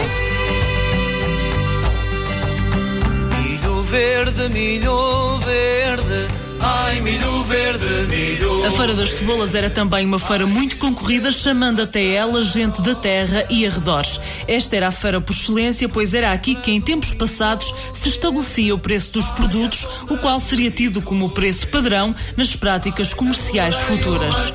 [3.37, 6.40] Milho verde, milho verde
[6.91, 8.65] Ai, milho verde, milho.
[8.65, 12.93] A Feira das Cebolas era também uma feira muito concorrida, chamando até ela gente da
[12.93, 14.19] terra e arredores.
[14.45, 18.75] Esta era a feira por excelência, pois era aqui que em tempos passados se estabelecia
[18.75, 24.51] o preço dos produtos, o qual seria tido como preço padrão nas práticas comerciais futuras.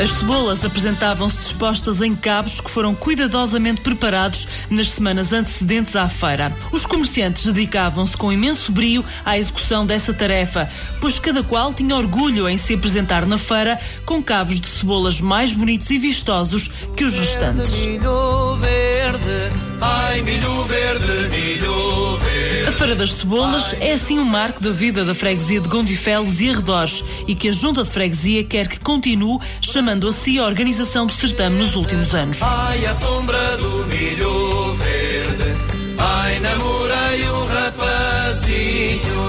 [0.00, 6.50] As cebolas apresentavam-se dispostas em cabos que foram cuidadosamente preparados nas semanas antecedentes à feira.
[6.72, 10.68] Os comerciantes dedicavam-se com imenso brio à execução dessa tarefa,
[11.00, 15.52] pois cada qual tinha orgulho em se apresentar na feira com cabos de cebolas mais
[15.52, 17.84] bonitos e vistosos que os restantes.
[17.84, 19.50] Milho verde,
[19.80, 22.31] ai milho verde, milho verde.
[22.72, 26.48] A Feira das Cebolas é assim um marco da vida da freguesia de Gondifeles e
[26.48, 31.06] arredores e que a Junta de Freguesia quer que continue chamando a si a organização
[31.06, 32.40] do certame nos últimos anos.
[32.40, 35.54] Ai, a sombra do milho verde,
[35.98, 39.21] ai, namorei um rapazinho.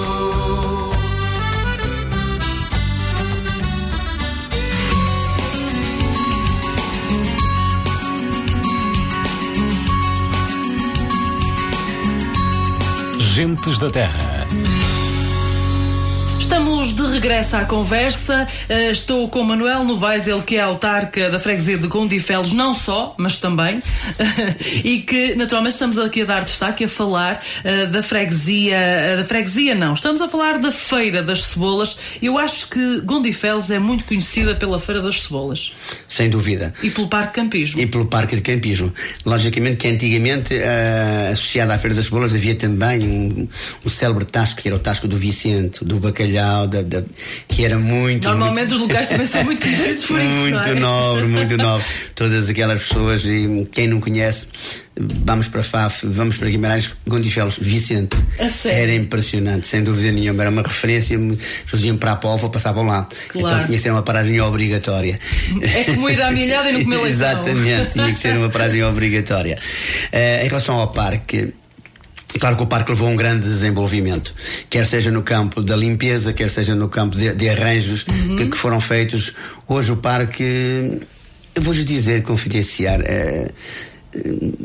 [13.36, 14.33] Gentes da Terra.
[16.73, 18.47] Estamos de regresso à conversa.
[18.67, 23.13] Uh, estou com Manuel Novaes, ele que é autarca da freguesia de Gondifeles, não só,
[23.15, 23.79] mas também.
[24.83, 28.75] e que, naturalmente, estamos aqui a dar destaque a falar uh, da freguesia.
[28.75, 29.93] Uh, da freguesia, não.
[29.93, 31.99] Estamos a falar da Feira das Cebolas.
[32.19, 35.73] Eu acho que Gondifeles é muito conhecida pela Feira das Cebolas.
[36.07, 36.73] Sem dúvida.
[36.81, 37.81] E pelo Parque Campismo.
[37.81, 38.91] E pelo Parque de Campismo.
[39.23, 40.55] Logicamente que antigamente,
[41.31, 43.47] associado à Feira das Cebolas, havia também um,
[43.86, 47.04] um célebre tasco, que era o tasco do Vicente, do Bacalhau da, da,
[47.47, 48.28] que era muito.
[48.28, 50.36] Normalmente muito, os lugares também são muito conhecidos por isso.
[50.36, 50.76] Muito é?
[50.76, 51.86] nobre, muito nobre.
[52.15, 54.47] Todas aquelas pessoas, e quem não conhece,
[54.97, 58.17] vamos para Faf, vamos para Guimarães, Gondifelos, Vicente.
[58.65, 60.43] Era impressionante, sem dúvida nenhuma.
[60.43, 63.08] Era uma referência, as pessoas iam para a Póvoa, passavam lá.
[63.30, 63.47] Claro.
[63.47, 65.17] Então tinha que ser uma paragem obrigatória.
[65.62, 67.12] É como ir à milhada e não comer leitão.
[67.12, 69.58] Exatamente, tinha que ser uma paragem obrigatória.
[70.13, 71.54] Uh, em relação ao parque,
[72.39, 74.34] Claro que o parque levou um grande desenvolvimento,
[74.69, 78.36] quer seja no campo da limpeza, quer seja no campo de, de arranjos uhum.
[78.36, 79.34] que, que, foram feitos.
[79.67, 81.00] Hoje o parque,
[81.56, 83.52] eu vou-lhes dizer, confidenciar, é,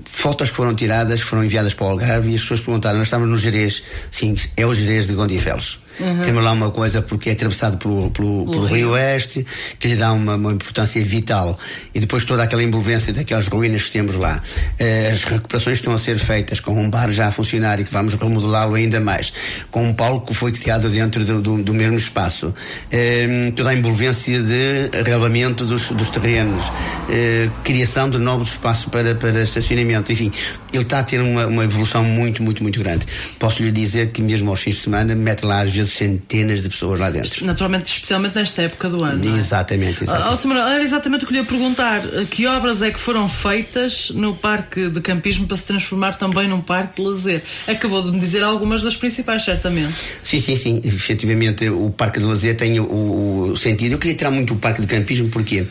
[0.04, 3.28] fotos que foram tiradas foram enviadas para o Algarve e as pessoas perguntaram, nós estamos
[3.28, 5.80] no Jerez, sim, é o Jerez de Gondifelos.
[6.00, 6.22] Uhum.
[6.22, 9.44] Temos lá uma coisa porque é atravessado pelo, pelo, pelo Rio Oeste,
[9.78, 11.58] que lhe dá uma, uma, importância vital.
[11.92, 14.40] E depois toda aquela envolvência daquelas ruínas que temos lá.
[14.80, 17.92] Uh, as recuperações estão a ser feitas com um bar já a funcionar e que
[17.92, 19.32] vamos remodelá-lo ainda mais.
[19.70, 22.48] Com um palco que foi criado dentro do, do, do mesmo espaço.
[22.48, 26.68] Uh, toda a envolvência de arrelamento dos, dos terrenos.
[26.68, 30.12] Uh, criação de novos espaços para, para estacionamento.
[30.12, 30.30] Enfim,
[30.72, 33.06] ele está a ter uma, uma evolução muito, muito, muito grande.
[33.38, 36.68] Posso lhe dizer que mesmo aos fins de semana mete lá às vezes centenas de
[36.68, 37.44] pessoas lá dentro.
[37.44, 39.20] Naturalmente, especialmente nesta época do ano.
[39.24, 40.46] Exatamente, exatamente.
[40.46, 42.02] Oh, era exatamente o que lhe ia perguntar.
[42.30, 46.60] Que obras é que foram feitas no parque de campismo para se transformar também num
[46.60, 47.42] parque de lazer?
[47.66, 49.94] Acabou de me dizer algumas das principais, certamente.
[50.22, 50.80] Sim, sim, sim.
[50.84, 53.92] Efetivamente, o parque de lazer tem o, o sentido.
[53.92, 55.66] Eu queria tirar muito o parque de campismo, porquê?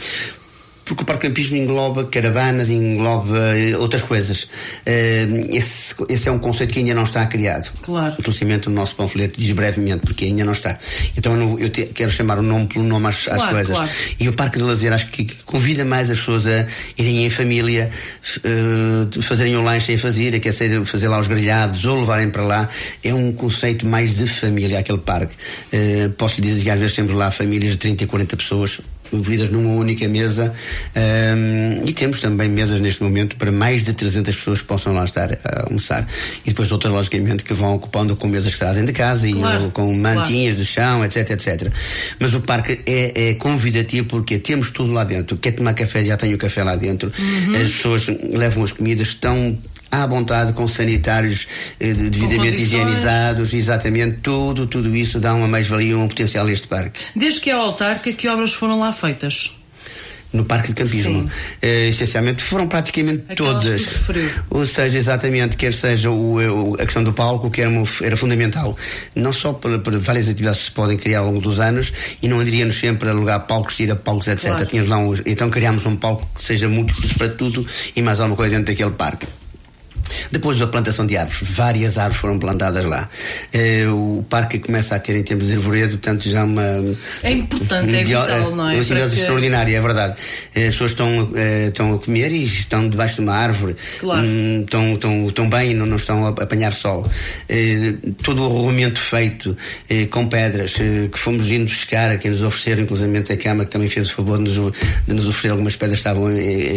[0.88, 4.48] Porque o parque campismo engloba caravanas, engloba eh, outras coisas.
[4.86, 7.72] Eh, esse, esse, é um conceito que ainda não está criado.
[7.82, 8.16] Claro.
[8.18, 10.78] Inclusive o nosso panfleto diz brevemente, porque ainda não está.
[11.18, 13.76] Então eu, eu te, quero chamar o nome pelo nome às, às claro, coisas.
[13.76, 13.92] Claro.
[14.20, 16.66] E o parque de lazer acho que convida mais as pessoas a
[16.98, 17.90] irem em família,
[18.38, 22.44] uh, fazerem um lanche em fazer, quer ser fazer lá os grelhados ou levarem para
[22.44, 22.68] lá.
[23.04, 25.36] É um conceito mais de família aquele parque.
[25.74, 28.80] Uh, posso lhe dizer que às vezes temos lá famílias de 30 e 40 pessoas
[29.16, 30.52] movidas numa única mesa
[30.96, 35.04] um, e temos também mesas neste momento para mais de 300 pessoas que possam lá
[35.04, 36.08] estar a almoçar
[36.46, 39.72] e depois outras logicamente que vão ocupando com mesas que trazem de casa claro, e
[39.72, 40.56] com mantinhas claro.
[40.56, 41.72] do chão, etc, etc.
[42.20, 45.38] Mas o parque é, é, convidativo porque temos tudo lá dentro.
[45.38, 47.12] Quer tomar café, já tem o café lá dentro.
[47.18, 47.56] Uhum.
[47.56, 49.58] As pessoas levam as comidas, estão
[49.92, 51.48] à vontade, com sanitários
[51.80, 57.00] eh, devidamente higienizados, exatamente, tudo, tudo isso dá uma mais-valia, um potencial a este parque.
[57.16, 59.58] Desde que é autarca, que obras foram lá feitas?
[60.34, 61.22] no parque de campismo.
[61.24, 63.82] Uh, essencialmente foram praticamente Aquelas todas.
[64.50, 67.72] Ou seja, exatamente, quer seja o, o- a questão do palco, que era,
[68.04, 68.78] era fundamental.
[69.16, 72.28] Não só por, por várias atividades que se podem criar ao longo dos anos e
[72.28, 74.48] não andaríamos sempre a alugar palcos, ir a palcos, etc.
[74.50, 74.66] Claro.
[74.66, 77.66] Tínhamos lá uns- então criámos um palco que seja múltiplos para tudo
[77.96, 79.26] e mais alguma coisa dentro daquele parque.
[80.32, 83.08] Depois da plantação de árvores, várias árvores foram plantadas lá.
[83.54, 86.64] Eh, o parque começa a ter, em termos de arvoredo, portanto, já uma.
[87.24, 88.74] É importante, é bio- vital, não é?
[88.76, 90.16] Uma simbiose que- extraordinária, é verdade.
[90.56, 93.76] Eh, As pessoas estão, eh, estão a comer e estão debaixo de uma árvore.
[94.00, 94.26] Claro.
[94.28, 97.10] Hum, estão, estão, estão bem e não, não estão a apanhar sol.
[98.24, 99.56] Todo o arruamento feito
[100.12, 103.90] com pedras que fomos indo buscar, a quem nos ofereceram, inclusive a Câmara, que também
[103.90, 104.74] fez o favor de nos,
[105.08, 106.28] de nos oferecer algumas pedras que estavam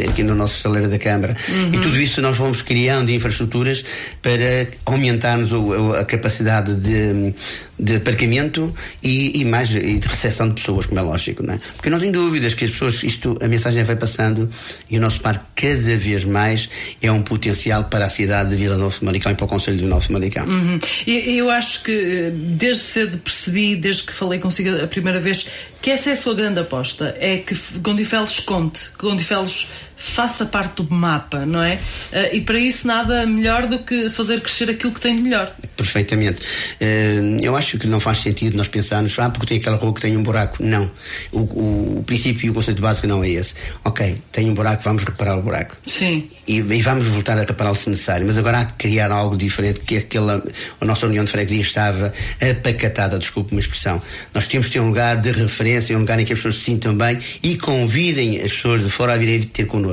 [0.09, 1.37] aqui no nosso estaleiro da Câmara.
[1.73, 3.85] E tudo isso nós vamos criando infraestruturas
[4.21, 5.51] para aumentarmos
[5.99, 7.35] a capacidade de,
[7.79, 11.61] de aparcamento e, e mais e de recepção de pessoas, como é lógico, não é?
[11.77, 14.49] Porque não tenho dúvidas que as pessoas, isto, a mensagem vai passando
[14.91, 16.69] e o nosso parque cada vez mais
[17.01, 19.83] é um potencial para a cidade de Vila Nova Famalicão e para o Conselho de
[19.83, 20.47] Vila Nova Famalicão.
[20.47, 20.79] Uhum.
[21.07, 25.47] Eu acho que eh, desde cedo percebi, desde que falei consigo a primeira vez,
[25.81, 27.15] que essa é a sua grande aposta.
[27.19, 29.69] É que Gondifelos conte, que Gondifelos
[30.01, 31.79] faça parte do mapa, não é?
[32.11, 35.53] Eh, E para isso nada melhor do que fazer crescer aquilo que tem de melhor.
[35.77, 36.41] Perfeitamente.
[36.81, 40.01] Eh, eu acho que não faz sentido nós pensarmos, ah, porque tem aquela rua que
[40.01, 40.57] tem um buraco.
[40.63, 40.91] Não.
[41.31, 43.55] O, o, o princípio e o conceito básico não é esse.
[43.85, 45.77] Ok, tem um buraco, vamos reparar o buraco.
[45.87, 46.29] Sim.
[46.49, 48.27] E, e vamos voltar a repará-lo se necessário.
[48.27, 50.43] Mas agora há que criar algo diferente, que aquela,
[50.81, 52.11] a nossa União de Freguesia estava
[52.51, 54.01] apacatada, desculpe uma expressão.
[54.35, 56.63] Nós temos de ter um lugar de referência, um lugar em que as pessoas se
[56.63, 59.90] sintam bem e convidem as pessoas de fora a virem ter connosco.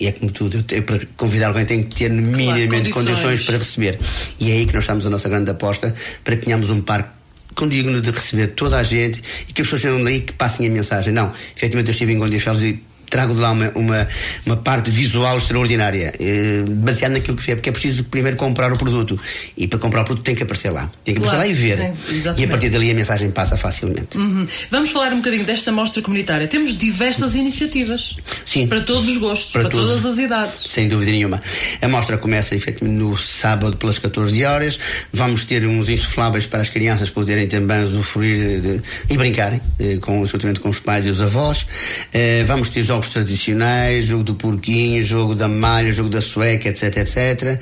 [0.00, 2.92] E é como tudo, eu tenho- para convidar alguém tem que ter minimamente condições.
[3.20, 3.98] condições para receber.
[4.40, 7.10] E é aí que nós estamos a nossa grande aposta para que tenhamos um parque
[7.54, 10.70] condigno de receber toda a gente e que as pessoas chegam daí que passem a
[10.70, 11.12] mensagem.
[11.12, 12.82] Não, efetivamente eu estive em Gondifelos e
[13.14, 14.08] trago de lá uma, uma,
[14.44, 18.76] uma parte visual extraordinária, eh, baseada naquilo que é, porque é preciso primeiro comprar o
[18.76, 19.16] produto.
[19.56, 20.90] E para comprar o produto tem que aparecer lá.
[21.04, 22.34] Tem que Claro, aparecer lá e ver.
[22.34, 24.18] sim, e a partir dali a mensagem passa facilmente.
[24.18, 24.44] Uhum.
[24.68, 26.48] Vamos falar um bocadinho desta mostra comunitária.
[26.48, 28.16] Temos diversas iniciativas.
[28.44, 28.66] Sim.
[28.66, 29.90] Para todos os gostos, para, Para todos.
[29.90, 30.54] todas as idades.
[30.66, 31.40] Sem dúvida nenhuma.
[31.80, 34.76] A mostra começa efetivamente no sábado pelas 14 horas.
[35.12, 40.26] Vamos ter uns insufláveis para as crianças poderem também usufruir de- e brincarem, eh, com,
[40.26, 41.64] juntamente com os pais e os avós.
[42.12, 46.96] Eh, vamos ter jogos tradicionais, jogo do porquinho, jogo da malha, jogo da sueca, etc,
[46.98, 47.60] etc.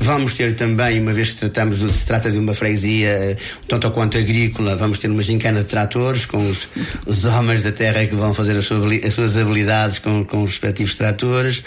[0.00, 3.36] Vamos ter também, uma vez que tratamos de, se trata de uma freguesia eh,
[3.66, 6.68] tanto quanto agrícola, vamos ter uma gincana de tratores com os,
[7.06, 10.42] os homens da terra que vão fazer as, sua habili- as suas habilidades com, com
[10.42, 11.62] os respectivos tratores.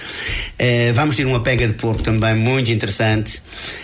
[0.58, 3.42] Eh, vamos ter uma pega de porco também muito interessante.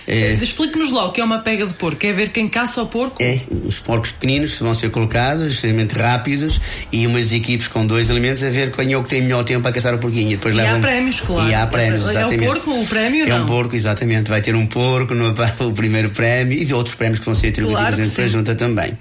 [0.08, 2.06] Eh, Explique-nos lá o que é uma pega de porco.
[2.06, 3.18] É ver quem caça o porco?
[3.22, 6.60] é, os porcos pequeninos vão ser colocados, extremamente rápidos,
[6.92, 9.62] e umas equipes com dois elementos a ver quem é o que tem melhor tempo
[9.62, 10.32] para caçar o porquinho.
[10.32, 10.82] E, depois E há levam...
[10.82, 11.50] prémios, claro.
[11.50, 13.44] E há prémios, É o porco o prémio, É não?
[13.44, 14.30] um porco, exatamente.
[14.30, 15.28] Vai ter um porco no
[15.68, 18.56] o primeiro prémio e de outros prémios que vão ser atribuídos Claro entre a junta
[18.56, 18.98] também.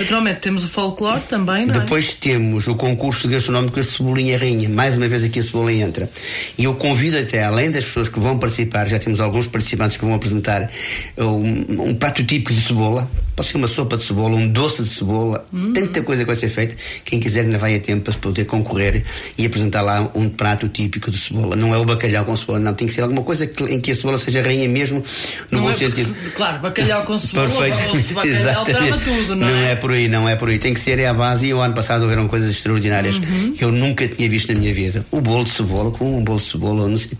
[0.00, 1.78] Naturalmente temos o folclore também, não é?
[1.80, 4.68] Depois temos o concurso gastronómico A Cebolinha Rainha.
[4.68, 6.08] Mais uma vez aqui a cebola entra.
[6.56, 10.04] E eu convido até, além das pessoas que vão participar, já temos alguns participantes que
[10.04, 10.68] vão apresentar
[11.16, 13.08] um, um prato típico de cebola.
[13.38, 15.46] Pode ser uma sopa de cebola, um doce de cebola.
[15.72, 16.74] Tanta coisa que vai ser feita.
[17.04, 19.04] Quem quiser ainda vai a tempo para poder concorrer
[19.38, 21.54] e apresentar lá um prato típico de cebola.
[21.54, 22.74] Não é o bacalhau com cebola, não.
[22.74, 25.04] Tem que ser alguma coisa que- em que a cebola seja rainha mesmo,
[25.52, 26.08] no Não bom é sentido.
[26.08, 28.12] se- claro, bacalhau com cebola, Perfeito.
[28.14, 28.86] bacalhau Exatamente.
[28.88, 29.70] trava tudo, não, é?
[29.70, 29.76] é?
[29.76, 30.58] por aí, não é por aí.
[30.58, 31.46] Tem que ser é a base.
[31.46, 33.52] E o ano passado houveram coisas extraordinárias Uhum.
[33.52, 35.06] que eu nunca tinha visto na minha vida.
[35.12, 37.12] O bolo de cebola, com um bolo de cebola, não sei,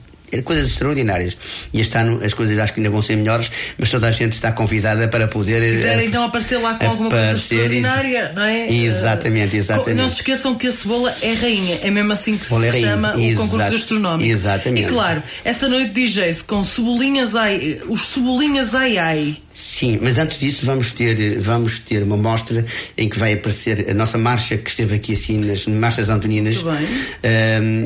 [0.44, 1.36] coisas extraordinárias.
[1.72, 4.32] E este ano as coisas acho que ainda vão ser melhores, mas toda a gente
[4.32, 5.60] está convidada para poder.
[5.60, 8.66] Se quiser eh, então aparecer lá com alguma coisa extraordinária, não é?
[8.70, 9.94] Exatamente, Eh, exatamente.
[9.94, 12.88] Não se esqueçam que a cebola é rainha, é mesmo assim que é se rainha,
[12.90, 14.30] chama o exato, concurso gastronómico.
[14.30, 14.86] exatamente.
[14.86, 19.36] E claro, essa noite DJ-se com cebolinhas ai, os cebolinhas ai ai.
[19.60, 22.64] Sim, mas antes disso vamos ter, vamos ter uma mostra
[22.96, 26.62] em que vai aparecer a nossa marcha que esteve aqui assim nas marchas antoninas.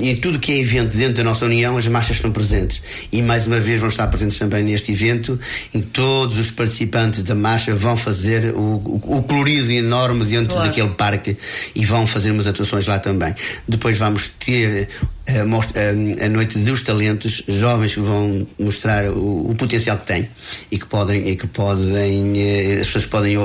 [0.02, 2.82] E em tudo que é evento dentro da nossa União, as marchas estão presentes.
[3.10, 5.40] E mais uma vez vão estar presentes também neste evento,
[5.72, 10.52] em que todos os participantes da marcha vão fazer o, o, o colorido enorme dentro
[10.52, 10.68] Claro.
[10.68, 11.34] daquele parque
[11.74, 13.34] e vão fazer umas atuações lá também.
[13.66, 14.88] Depois vamos ter
[15.28, 20.28] a, noite dos talentos, jovens que vão mostrar o, o, potencial que têm
[20.70, 23.36] e que podem, e que podem eh, as pessoas podem,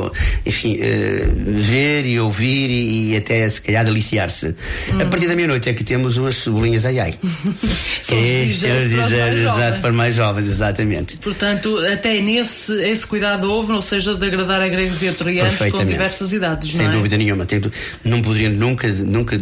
[0.46, 4.48] enfim, eh, ver e ouvir e, e até se calhar deliciar-se.
[4.48, 5.02] Hum.
[5.02, 7.14] A partir da meia-noite é que temos umas cebolinhas ai ai.
[8.04, 11.18] que é, dizer, exato, para mais jovens, exatamente.
[11.18, 15.58] Portanto, até nesse esse cuidado houve, ou seja, de agradar a gregos e a troianos
[15.58, 16.96] com diversas idades, Sem não é?
[16.96, 17.46] dúvida nenhuma.
[18.04, 19.40] Não poderia nunca, nunca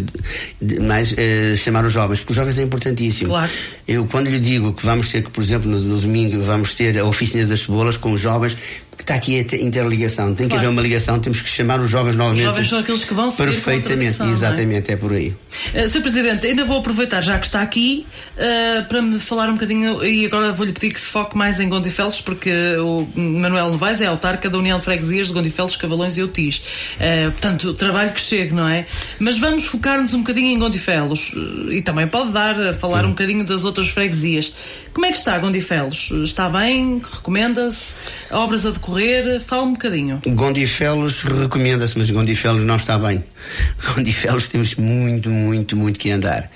[0.82, 3.30] mais uh, chamar os jovens porque os jovens é importantíssimo.
[3.30, 3.52] Claro.
[3.88, 6.98] Eu, quando lhe digo que vamos ter, que, por exemplo, no, no domingo, vamos ter
[6.98, 8.58] a oficina das cebolas com os jovens,
[8.98, 10.50] que está aqui a interligação, tem claro.
[10.50, 12.40] que haver uma ligação, temos que chamar os jovens novamente.
[12.40, 14.94] Os jovens são aqueles que vão seguir Perfeitamente, exatamente, é?
[14.94, 14.98] é?
[14.98, 15.36] por aí.
[15.74, 16.02] Uh, Sr.
[16.02, 18.06] Presidente, ainda vou aproveitar, já que está aqui,
[18.38, 21.68] uh, para me falar um bocadinho, e agora vou-lhe pedir que se foque mais em
[21.68, 26.24] Gondifeles, porque o Manuel Novaes é autarca da União de Freguesias de Gondifeles, Cavalões e
[26.24, 26.58] Otis.
[26.96, 28.86] Uh, portanto, o trabalho que chegue, não é?
[29.20, 31.34] Mas vamos focar-nos um bocadinho em Gondifeles,
[31.70, 33.08] e também pode dar a falar Sim.
[33.08, 34.54] um bocadinho das outras freguesias.
[34.94, 36.10] Como é que está Gondifeles?
[36.24, 37.02] Está bem?
[37.04, 37.96] Recomenda-se?
[38.32, 39.42] Obras a decorrer?
[39.42, 40.22] Fala um bocadinho.
[40.26, 43.24] Gondifeles recomenda-se, mas Gondifeles não está bem.
[43.96, 46.50] Gondifeles temos muito, muito, muito que andar.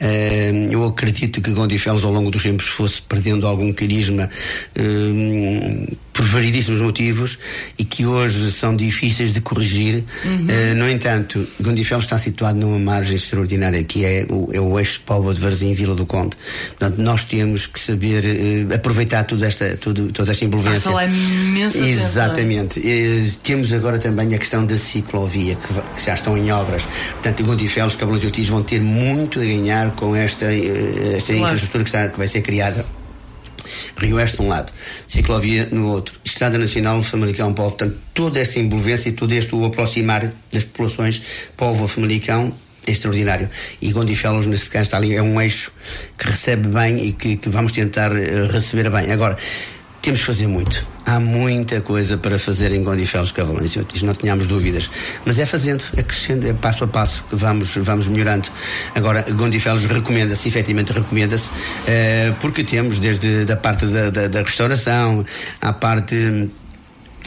[0.00, 4.28] Uh, eu acredito que Gondifeles ao longo dos tempos fosse perdendo algum carisma.
[4.78, 7.38] Uh, por variedíssimos motivos
[7.78, 10.02] e que hoje são difíceis de corrigir.
[10.24, 10.46] Uhum.
[10.46, 15.02] Uh, no entanto, Gondifeles está situado numa margem extraordinária que é o, é o eixo
[15.04, 16.36] Póvoa de Varzim Vila do Conde.
[16.78, 20.90] Portanto, nós temos que saber uh, aproveitar toda esta, tudo, toda esta envolvência.
[20.90, 21.88] Passa imensa é?
[21.88, 22.80] Exatamente.
[22.80, 26.88] Uh, temos agora também a questão da ciclovia, que, que já estão em obras.
[27.12, 31.54] Portanto, Gondifeles, Cabalões e Otis vão ter muito a ganhar com esta, esta claro.
[31.54, 32.84] infraestrutura que, está, que vai ser criada.
[33.96, 34.72] Rio Oeste um lado,
[35.06, 40.32] ciclovia no outro, Estrada Nacional Famalicão Povo, portanto, toda esta envolvência, todo este o aproximar
[40.52, 41.22] das populações
[41.56, 42.54] povo Famalicão
[42.86, 43.48] é extraordinário.
[43.80, 45.72] E Gondifelos, nesse caso, está ali, é um eixo
[46.18, 49.10] que recebe bem e que, que vamos tentar uh, receber bem.
[49.10, 49.36] Agora,
[50.04, 50.86] temos que fazer muito.
[51.06, 54.90] Há muita coisa para fazer em Gondifelos, Cavalões Otis, não tenhamos dúvidas.
[55.24, 58.46] Mas é fazendo, é crescendo, é passo a passo que vamos, vamos melhorando.
[58.94, 65.24] Agora, Gondifelos recomenda-se, efetivamente recomenda-se, uh, porque temos desde a parte da, da, da restauração,
[65.62, 66.50] à parte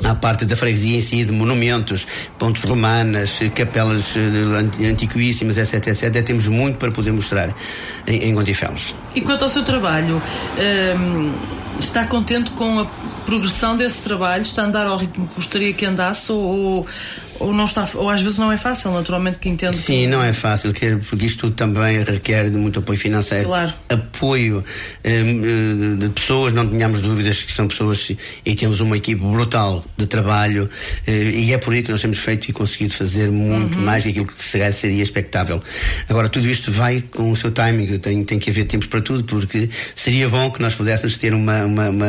[0.04, 6.24] à parte da freguesia em si, de monumentos, pontos romanas, capelas eh, antiquíssimas, etc, etc,
[6.24, 7.54] temos muito para poder mostrar
[8.06, 8.96] em, em Gondifelos.
[9.16, 10.22] E quanto ao seu trabalho,
[11.00, 11.32] um,
[11.80, 12.88] está contente com a
[13.28, 14.42] progressão desse trabalho?
[14.42, 16.88] Está a andar ao ritmo que gostaria que andasse ou,
[17.40, 20.08] ou não está ou às vezes não é fácil naturalmente que entendo sim que...
[20.08, 23.74] não é fácil porque isto também requer de muito apoio financeiro claro.
[23.90, 24.64] apoio
[25.06, 28.12] um, de pessoas não tenhamos dúvidas que são pessoas
[28.46, 30.64] e temos uma equipe brutal de trabalho
[31.08, 33.86] uh, e é por aí que nós temos feito e conseguido fazer muito uhum.
[33.86, 35.62] mais do que seria expectável
[36.10, 39.24] agora tudo isto vai com o seu timing tem, tem que haver tempos para tudo
[39.26, 42.08] porque seria bom que nós pudéssemos ter uma, uma, uma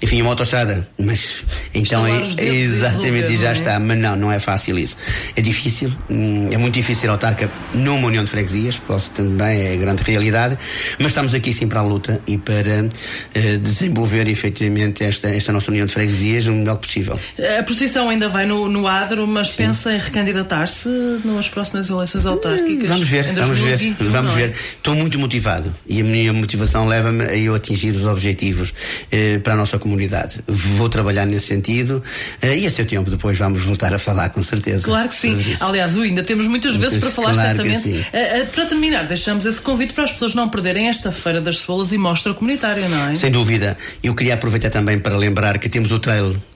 [0.00, 3.52] enfim uma autoestrada mas então é, exatamente e já é?
[3.52, 4.96] está mas não não é fácil isso.
[5.36, 10.02] É difícil, hum, é muito difícil autarca numa união de freguesias, posso também, é grande
[10.02, 10.56] realidade,
[10.98, 15.70] mas estamos aqui sim para a luta e para uh, desenvolver efetivamente esta, esta nossa
[15.70, 17.18] união de freguesias o melhor possível.
[17.58, 19.64] A procissão ainda vai no, no Adro, mas sim.
[19.64, 20.88] pensa em recandidatar-se
[21.24, 22.88] nas próximas eleições autárquicas?
[22.88, 24.36] Vamos ver, vamos ver, vamos é?
[24.36, 24.50] ver.
[24.50, 29.54] Estou muito motivado e a minha motivação leva-me a eu atingir os objetivos uh, para
[29.54, 30.31] a nossa comunidade.
[30.46, 32.02] Vou trabalhar nesse sentido
[32.42, 34.84] uh, e a seu tempo depois vamos voltar a falar com certeza.
[34.84, 35.36] Claro que sim.
[35.60, 37.88] Aliás, ainda temos muitas vezes para falar claro certamente.
[37.88, 41.58] Uh, uh, para terminar, deixamos esse convite para as pessoas não perderem esta Feira das
[41.58, 43.14] Cebolas e Mostra Comunitária, não é?
[43.14, 43.76] Sem dúvida.
[44.02, 46.51] Eu queria aproveitar também para lembrar que temos o trail eh,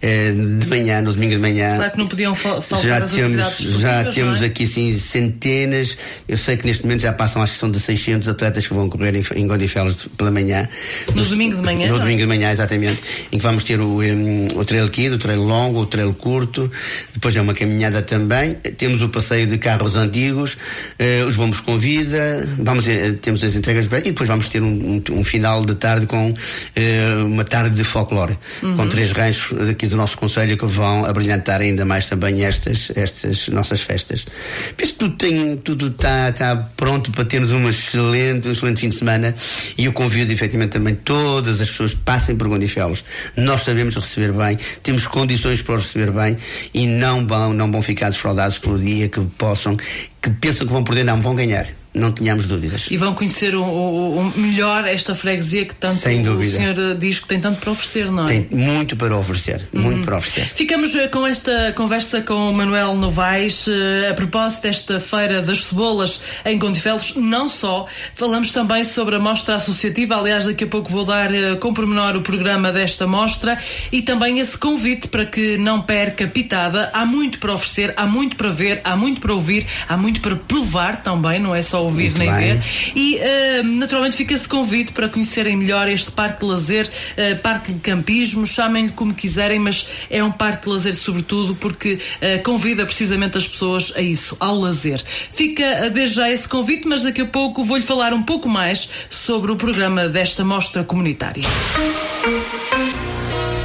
[0.00, 1.76] de manhã, no domingo de manhã.
[1.76, 4.04] Claro que não podiam faltar já temos, Já é?
[4.04, 4.46] temos é?
[4.46, 5.96] aqui assim centenas,
[6.28, 8.88] eu sei que neste momento já passam, acho que são de 600 atletas que vão
[8.88, 10.68] correr em, em Godifelos pela manhã.
[11.14, 11.88] No domingo de manhã?
[11.88, 13.00] No domingo de manhã, exatamente.
[13.30, 16.70] Em que vamos ter o, um, o trail kid, o trail longo, o trail curto,
[17.12, 18.54] depois é uma caminhada também.
[18.76, 23.54] Temos o passeio de carros antigos, uh, os bombos com vida, vamos, uh, temos as
[23.54, 27.44] entregas de e depois vamos ter um, um, um final de tarde com uh, uma
[27.44, 28.76] tarde de folclore, uhum.
[28.76, 33.48] com três ranchos aqui do nosso Conselho que vão abrilhantar ainda mais também estas, estas
[33.48, 34.26] nossas festas.
[34.76, 38.88] Penso que tudo tem, tudo está, está pronto para termos uma excelente, um excelente fim
[38.88, 39.34] de semana
[39.76, 43.04] e eu convido efetivamente também todas as pessoas que passem por Gondifelos.
[43.36, 46.36] Nós sabemos receber bem, temos condições para receber bem
[46.72, 49.76] e não vão, não vão ficar defraudados pelo dia que possam
[50.22, 51.66] que pensam que vão perder, não, vão ganhar.
[51.94, 52.90] Não tínhamos dúvidas.
[52.90, 56.56] E vão conhecer o, o, o melhor esta freguesia que tanto Sem dúvida.
[56.56, 58.28] o senhor diz que tem tanto para oferecer, não é?
[58.28, 60.46] Tem muito para oferecer, muito para oferecer.
[60.54, 65.64] Ficamos eh, com esta conversa com o Manuel Novaes eh, a propósito desta Feira das
[65.64, 67.16] Cebolas em Gondifelos.
[67.16, 70.16] Não só, falamos também sobre a mostra associativa.
[70.16, 73.58] Aliás, daqui a pouco vou dar eh, com pormenor o programa desta mostra
[73.90, 76.90] e também esse convite para que não perca pitada.
[76.94, 80.36] Há muito para oferecer, há muito para ver, há muito para ouvir, há muito para
[80.36, 82.56] provar também, não é só ouvir Muito nem bem.
[82.56, 82.62] ver.
[82.94, 87.72] E eh, naturalmente fica esse convite para conhecerem melhor este parque de lazer, eh, parque
[87.72, 92.84] de campismo, chamem-lhe como quiserem, mas é um parque de lazer sobretudo porque eh, convida
[92.84, 95.02] precisamente as pessoas a isso, ao lazer.
[95.32, 99.52] Fica desde já esse convite, mas daqui a pouco vou-lhe falar um pouco mais sobre
[99.52, 101.44] o programa desta mostra comunitária.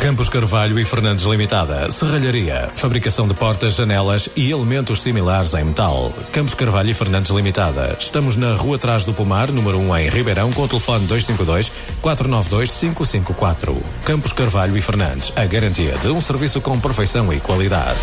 [0.02, 6.14] Campos Carvalho e Fernandes Limitada, Serralharia, fabricação de portas, janelas e elementos similares em metal.
[6.32, 7.98] Campos Carvalho e Fernandes Limitada.
[8.00, 11.72] Estamos na Rua Atrás do Pomar, número 1 em Ribeirão, com o telefone 252
[12.02, 13.84] 492 554.
[14.06, 18.00] Campos Carvalho e Fernandes, a garantia de um serviço com perfeição e qualidade.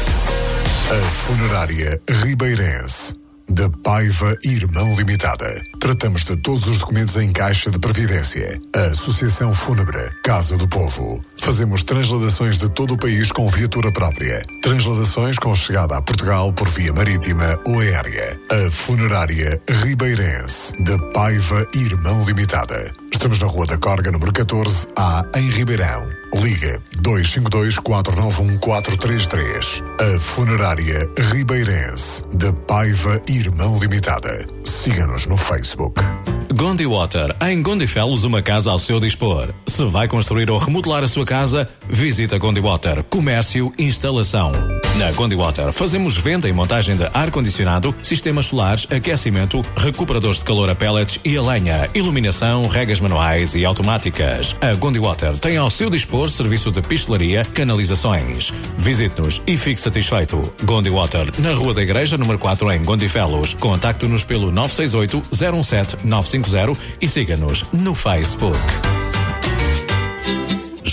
[0.90, 3.23] A Funerária Ribeirense.
[3.48, 5.62] Da Paiva Irmão Limitada.
[5.78, 8.60] Tratamos de todos os documentos em caixa de previdência.
[8.74, 11.20] A Associação Fúnebre Casa do Povo.
[11.38, 14.42] Fazemos transladações de todo o país com viatura própria.
[14.62, 18.40] Transladações com chegada a Portugal por via marítima ou aérea.
[18.50, 20.72] A Funerária Ribeirense.
[20.82, 22.92] Da Paiva Irmão Limitada.
[23.12, 26.23] Estamos na Rua da Corga, número 14, A, em Ribeirão.
[26.34, 29.82] Liga 252 491 433.
[30.00, 32.24] A Funerária Ribeirense.
[32.34, 34.44] Da Paiva Irmão Limitada.
[34.64, 36.00] Siga-nos no Facebook.
[36.56, 39.52] Gondi Water, em Gondifelos, uma casa ao seu dispor.
[39.66, 44.52] Se vai construir ou remodelar a sua casa, visita Gondi Water, comércio, instalação.
[44.96, 50.70] Na Gondi Water fazemos venda e montagem de ar-condicionado, sistemas solares, aquecimento, recuperadores de calor
[50.70, 54.54] a pellets e a lenha, iluminação, regas manuais e automáticas.
[54.60, 58.54] A Gondi Water tem ao seu dispor serviço de pistelaria, canalizações.
[58.78, 60.40] Visite-nos e fique satisfeito.
[60.62, 63.54] Gondi Water, na Rua da Igreja, número 4, em Gondifelos.
[63.54, 66.43] Contacte-nos pelo 968 017 950
[67.00, 68.93] e siga-nos no Facebook.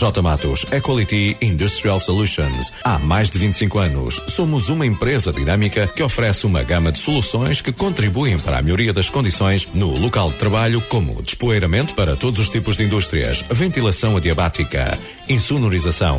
[0.02, 2.74] J Matos Equality Industrial Solutions.
[2.84, 7.62] Há mais de 25 anos, somos uma empresa dinâmica que oferece uma gama de soluções
[7.62, 12.39] que contribuem para a melhoria das condições no local de trabalho, como despoeiramento para todos
[12.39, 14.97] os tipos de indústrias, ventilação adiabática,
[15.30, 16.18] insonorização,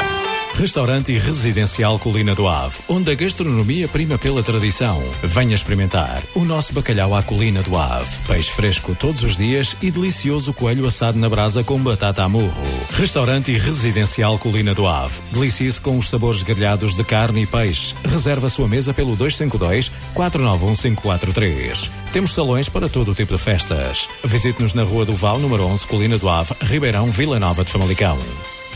[0.53, 5.03] Restaurante e Residencial Colina do Ave, onde a gastronomia prima pela tradição.
[5.23, 8.07] Venha experimentar o nosso bacalhau à Colina do Ave.
[8.27, 12.63] Peixe fresco todos os dias e delicioso coelho assado na brasa com batata a murro.
[12.91, 15.21] Restaurante e Residencial Colina do Ave.
[15.31, 17.95] Delicie-se com os sabores grelhados de carne e peixe.
[18.05, 21.89] Reserva a sua mesa pelo 252 491 543.
[22.13, 24.07] Temos salões para todo o tipo de festas.
[24.23, 28.17] Visite-nos na Rua do Val, número 11, Colina do Ave, Ribeirão, Vila Nova de Famalicão.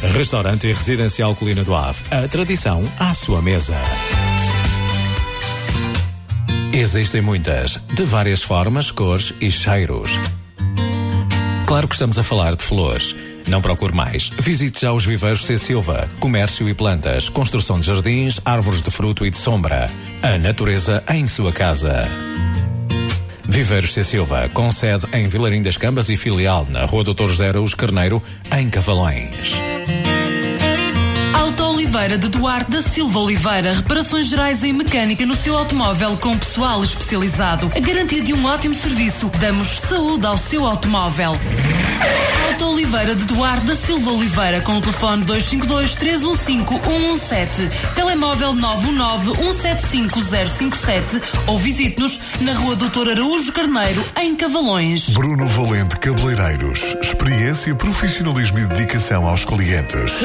[0.01, 2.01] Restaurante e Residencial Colina do Ave.
[2.11, 3.75] A tradição à sua mesa.
[6.71, 10.11] Existem muitas, de várias formas, cores e cheiros.
[11.65, 13.15] Claro que estamos a falar de flores.
[13.47, 14.29] Não procure mais.
[14.37, 15.57] Visite já os viveiros C.
[15.57, 16.07] Silva.
[16.19, 19.89] Comércio e plantas, construção de jardins, árvores de fruto e de sombra.
[20.21, 22.01] A natureza em sua casa.
[23.57, 24.03] Viveiros C.
[24.03, 28.21] Silva, com sede em Vilarim das Cambas e filial na Rua Doutor José Carneiro,
[28.55, 29.59] em Cavalões.
[31.77, 36.83] Oliveira de Duarte da Silva Oliveira, reparações gerais em mecânica no seu automóvel com pessoal
[36.83, 37.69] especializado.
[37.75, 39.29] A garantia de um ótimo serviço.
[39.39, 41.37] Damos saúde ao seu automóvel.
[42.47, 49.35] Auto Oliveira de Duarte da Silva Oliveira com o telefone 252 315 117, telemóvel 919
[49.53, 50.19] 175
[50.57, 55.09] 057 ou visite-nos na Rua Doutor Araújo Carneiro, em Cavalões.
[55.09, 56.95] Bruno Valente Cabeleireiros.
[57.03, 60.23] Experiência, profissionalismo e dedicação aos clientes.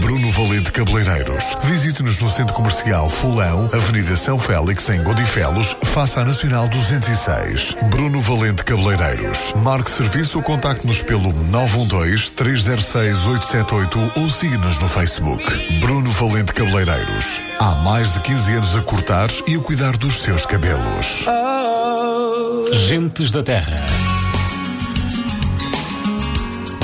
[0.00, 1.56] Bruno Valente Cabeleireiros.
[1.62, 7.76] Visite-nos no Centro Comercial Fulão, Avenida São Félix, em Godifelos, face à Nacional 206.
[7.90, 9.52] Bruno Valente Cabeleireiros.
[9.62, 15.42] Marque serviço ou contacte-nos pelo 912-306-878 ou siga-nos no Facebook.
[15.80, 17.40] Bruno Valente Cabeleireiros.
[17.58, 21.26] Há mais de 15 anos a cortar e a cuidar dos seus cabelos.
[22.72, 23.84] Gentes da Terra.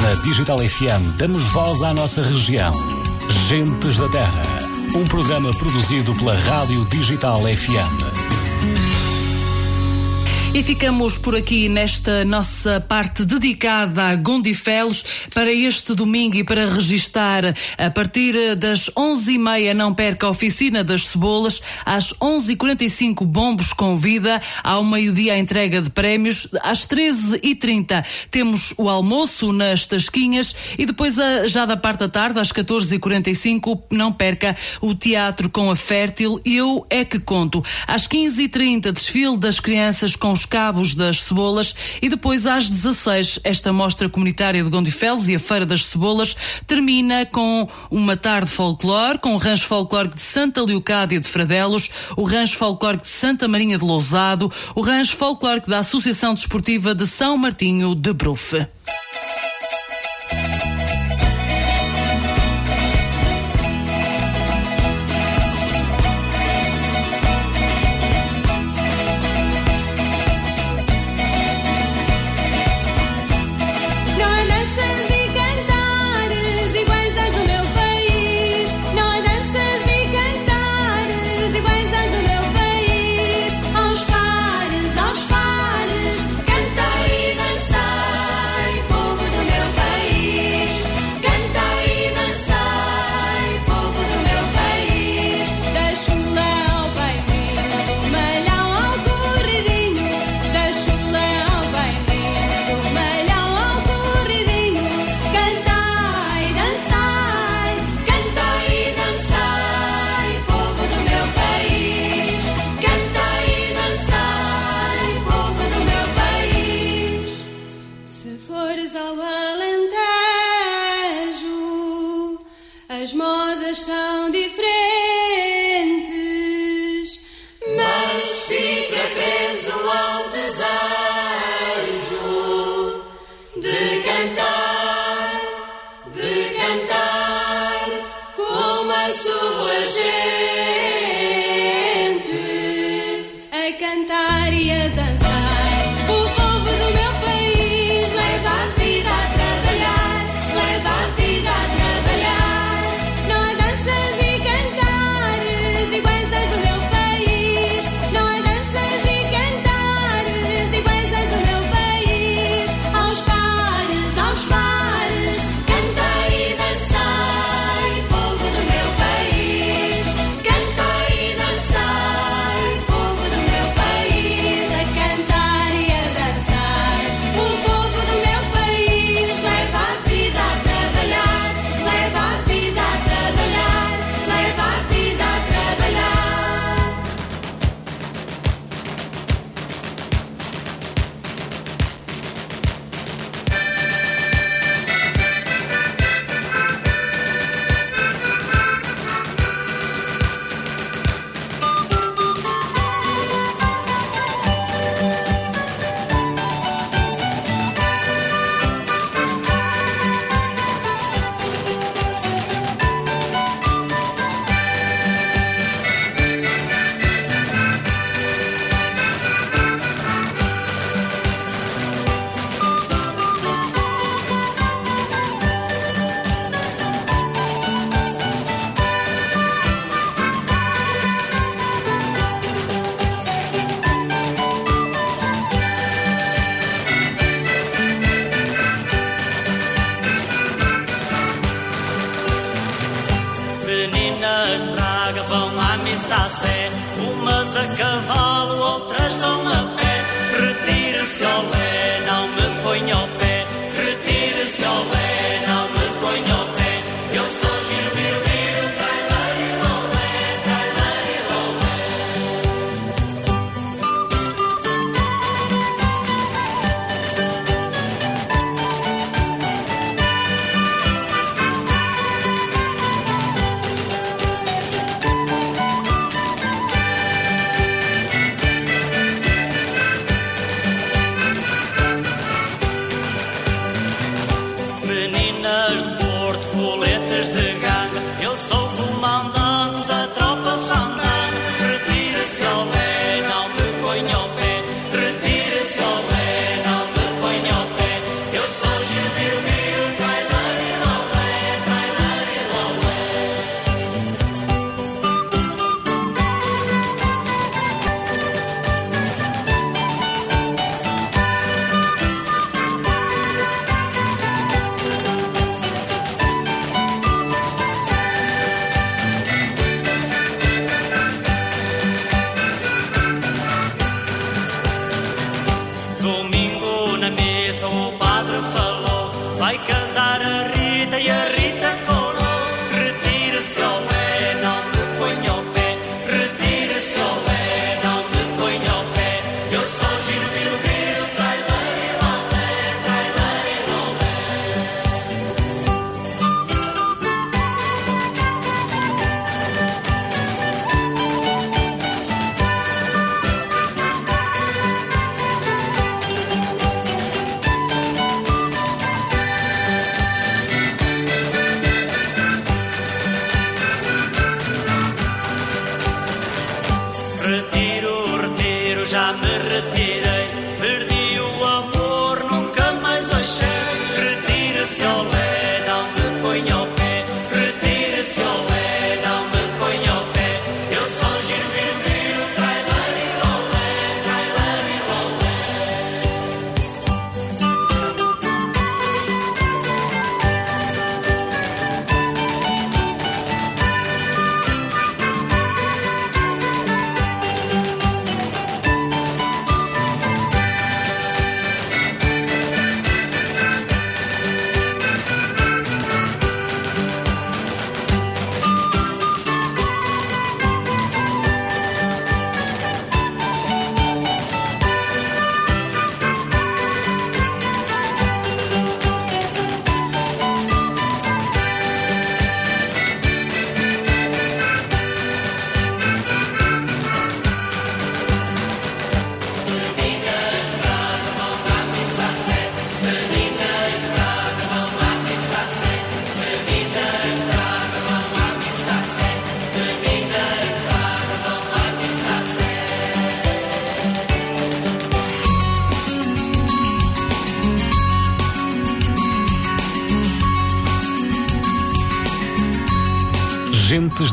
[0.02, 2.95] Na Digital FM damos voz à nossa região.
[3.30, 4.42] Gentes da Terra.
[4.94, 8.95] Um programa produzido pela Rádio Digital FM.
[10.56, 15.04] E ficamos por aqui nesta nossa parte dedicada a Gondifelos
[15.34, 17.44] para este domingo e para registar
[17.76, 24.40] a partir das 11h30 não perca a oficina das cebolas, às 11h45 bombos com vida,
[24.64, 31.16] ao meio-dia a entrega de prémios, às 13h30 temos o almoço nas Tasquinhas e depois
[31.48, 36.86] já da parte da tarde, às 14h45 não perca o teatro com a Fértil Eu
[36.88, 37.62] é que conto.
[37.86, 43.72] Às 15h30 desfile das crianças com os cabos das cebolas e depois às 16 esta
[43.72, 46.36] mostra comunitária de Gondifeles e a Feira das Cebolas
[46.66, 52.22] termina com uma tarde folclore, com o rancho folclórico de Santa Leocádia de Fradelos, o
[52.22, 57.36] rancho folclórico de Santa Marinha de Lousado, o rancho folclórico da Associação Desportiva de São
[57.36, 58.66] Martinho de Brufe.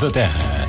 [0.03, 0.67] Da Terra.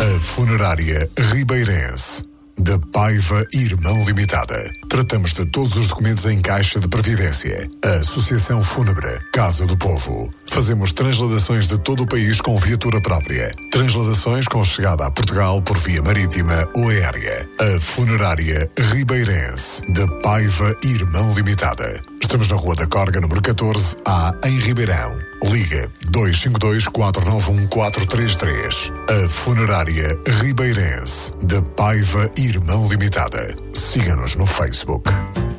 [0.00, 2.22] A funerária Ribeirense.
[2.58, 4.70] Da Paiva Irmão Limitada.
[4.88, 7.68] Tratamos de todos os documentos em caixa de previdência.
[7.84, 10.30] A Associação Fúnebre Casa do Povo.
[10.46, 13.50] Fazemos transladações de todo o país com viatura própria.
[13.72, 17.48] Transladações com chegada a Portugal por via marítima ou aérea.
[17.60, 19.82] A funerária Ribeirense.
[19.90, 22.00] Da Paiva Irmão Limitada.
[22.34, 25.16] Estamos na Rua da Corga, número 14, A, em Ribeirão.
[25.44, 28.92] Liga 252-491-433.
[29.08, 31.30] A funerária Ribeirense.
[31.44, 33.54] Da Paiva Irmão Limitada.
[33.72, 35.08] Siga-nos no Facebook.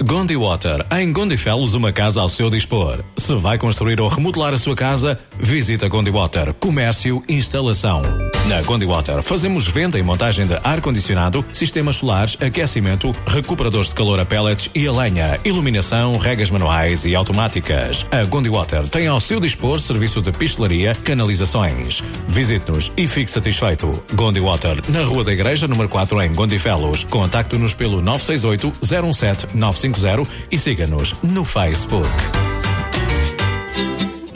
[0.08, 3.04] Gondi Water, em Gondifelos, uma casa ao seu dispor.
[3.18, 8.04] Se vai construir ou remodelar a sua casa, visita Gondi Water, comércio, instalação.
[8.48, 14.20] Na Gondi Water fazemos venda e montagem de ar-condicionado, sistemas solares, aquecimento, recuperadores de calor
[14.20, 18.06] a pellets e a lenha, iluminação, regas manuais e automáticas.
[18.12, 22.04] A Gondi Water tem ao seu dispor serviço de pistelaria, canalizações.
[22.28, 23.92] Visite-nos e fique satisfeito.
[24.14, 27.06] Gondi Water, na Rua da Igreja, número 4, em Gondifelos.
[27.06, 29.95] Contacte-nos pelo 968 017 950
[30.52, 32.45] e siga-nos no Facebook.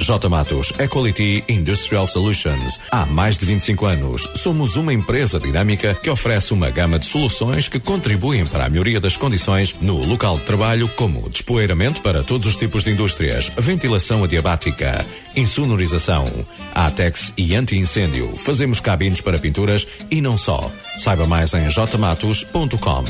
[0.09, 2.79] J Matos Equality Industrial Solutions.
[2.89, 7.69] Há mais de 25 anos, somos uma empresa dinâmica que oferece uma gama de soluções
[7.69, 12.47] que contribuem para a melhoria das condições no local de trabalho, como despoeiramento para todos
[12.47, 15.05] os tipos de indústrias, ventilação adiabática,
[15.35, 16.25] insonorização,
[16.73, 18.35] ATEX e anti-incêndio.
[18.35, 20.71] Fazemos cabines para pinturas e não só.
[20.97, 23.03] Saiba mais em jmatos.com.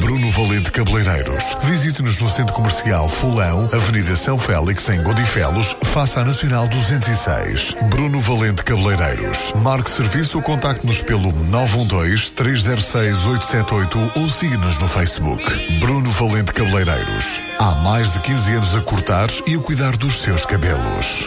[0.00, 1.56] Bruno Valente Cabeleireiros.
[1.62, 7.76] Visite-nos no Centro Comercial Fulão, Avenida São Félix, em Godifelos, face à Nacional 206.
[7.90, 9.52] Bruno Valente Cabeleireiros.
[9.62, 15.44] Marque serviço ou contacte-nos pelo 912-306-878 ou siga-nos no Facebook.
[15.80, 17.40] Bruno Valente Cabeleireiros.
[17.58, 21.24] Há mais de 15 anos a cortar e a cuidar dos seus cabelos.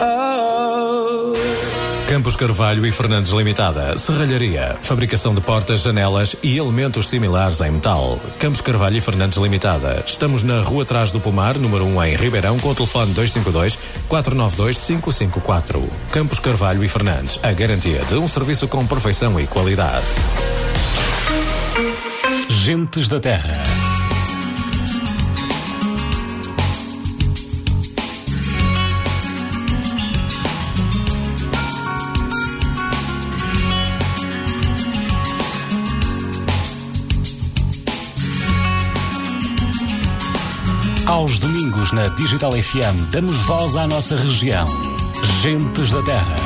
[2.10, 3.96] Campos Carvalho e Fernandes Limitada.
[3.96, 4.76] Serralharia.
[4.82, 8.18] Fabricação de portas, janelas e elementos similares em metal.
[8.36, 10.02] Campos Carvalho e Fernandes Limitada.
[10.04, 14.76] Estamos na Rua Atrás do Pomar, número 1 em Ribeirão, com o telefone 252 492
[14.76, 15.88] 554.
[16.10, 17.38] Campos Carvalho e Fernandes.
[17.44, 20.04] A garantia de um serviço com perfeição e qualidade.
[22.48, 23.62] Gentes da Terra.
[41.10, 44.64] Aos domingos na Digital FM damos voz à nossa região.
[45.42, 46.36] Gentes da Terra.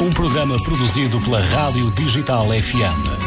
[0.00, 3.21] Um programa produzido pela Rádio Digital FM.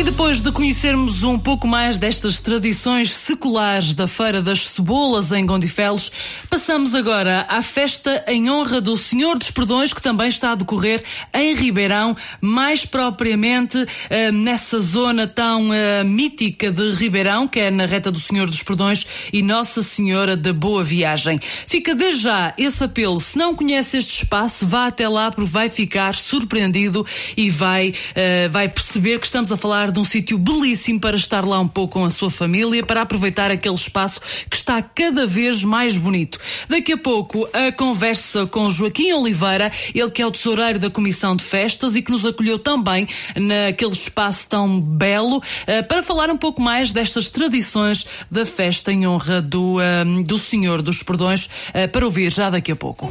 [0.00, 5.44] E depois de conhecermos um pouco mais destas tradições seculares da Feira das Cebolas em
[5.44, 6.10] Gondifelos,
[6.48, 11.04] passamos agora à festa em honra do Senhor dos Perdões, que também está a decorrer
[11.34, 13.76] em Ribeirão, mais propriamente
[14.08, 18.62] eh, nessa zona tão eh, mítica de Ribeirão, que é na reta do Senhor dos
[18.62, 21.38] Perdões e Nossa Senhora da Boa Viagem.
[21.66, 23.20] Fica desde já esse apelo.
[23.20, 27.04] Se não conhece este espaço, vá até lá porque vai ficar surpreendido
[27.36, 31.44] e vai, eh, vai perceber que estamos a falar de um sítio belíssimo para estar
[31.44, 35.64] lá um pouco com a sua família, para aproveitar aquele espaço que está cada vez
[35.64, 36.38] mais bonito.
[36.68, 41.34] Daqui a pouco a conversa com Joaquim Oliveira, ele que é o tesoureiro da Comissão
[41.34, 46.36] de Festas e que nos acolheu também naquele espaço tão belo, eh, para falar um
[46.36, 51.86] pouco mais destas tradições da festa em honra do, eh, do Senhor dos Perdões, eh,
[51.86, 53.10] para ouvir já daqui a pouco.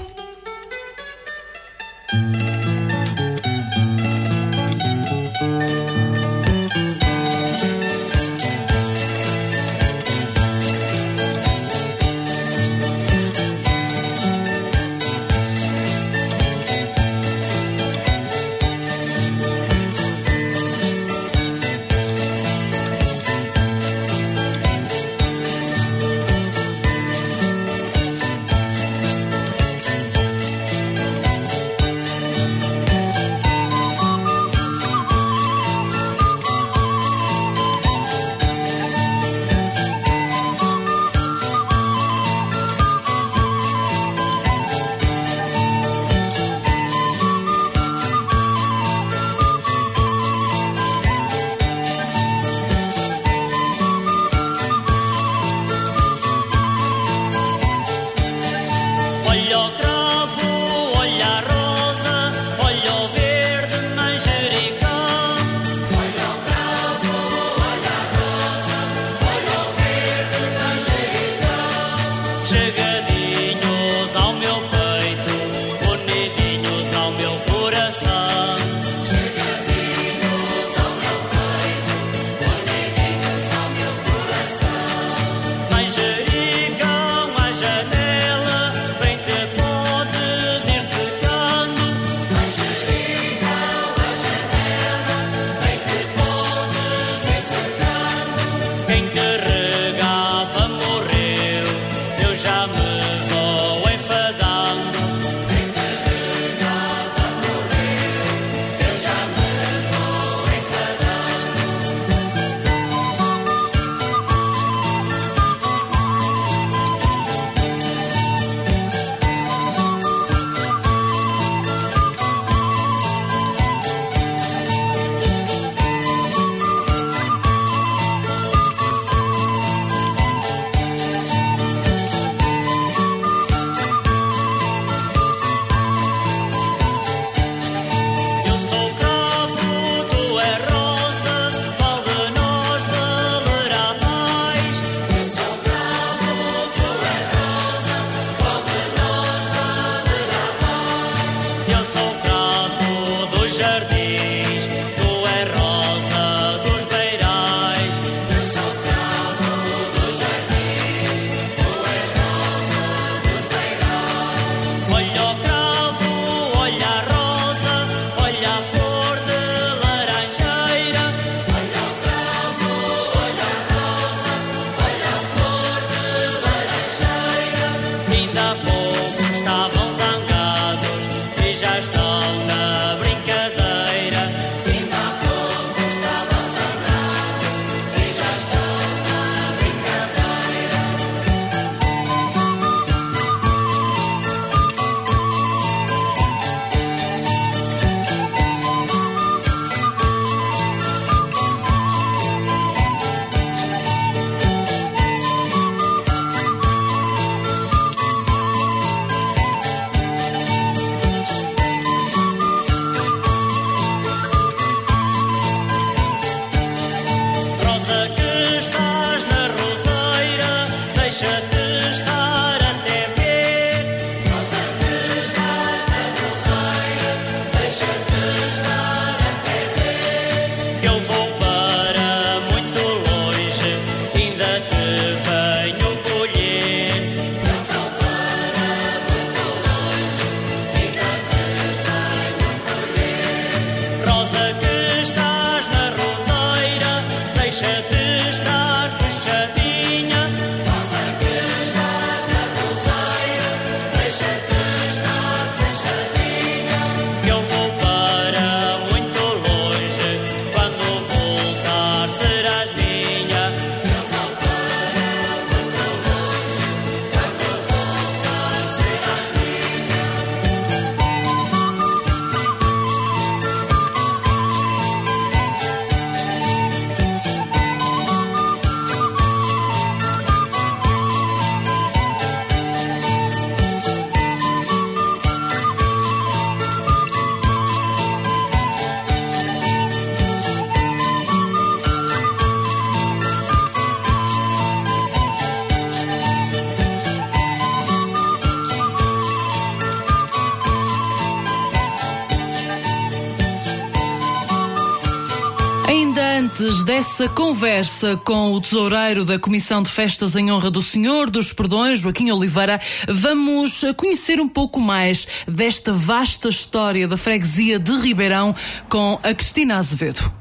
[308.00, 312.32] Conversa com o tesoureiro da Comissão de Festas em Honra do Senhor dos Perdões, Joaquim
[312.32, 318.56] Oliveira, vamos conhecer um pouco mais desta vasta história da freguesia de Ribeirão
[318.88, 320.39] com a Cristina Azevedo.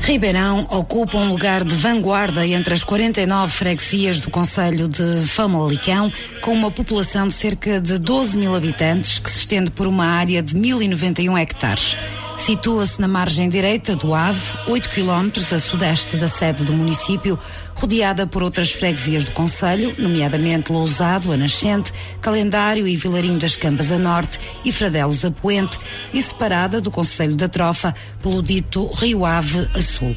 [0.00, 6.52] Ribeirão ocupa um lugar de vanguarda entre as 49 freguesias do Conselho de Famalicão, com
[6.52, 10.54] uma população de cerca de 12 mil habitantes, que se estende por uma área de
[10.54, 11.96] 1.091 hectares.
[12.42, 17.38] Situa-se na margem direita do Ave, 8 quilómetros a sudeste da sede do município,
[17.72, 23.92] rodeada por outras freguesias do Conselho, nomeadamente Lousado, a Nascente, Calendário e Vilarinho das Campas
[23.92, 25.78] a norte e Fradelos a poente,
[26.12, 30.16] e separada do Conselho da Trofa pelo dito Rio Ave a sul.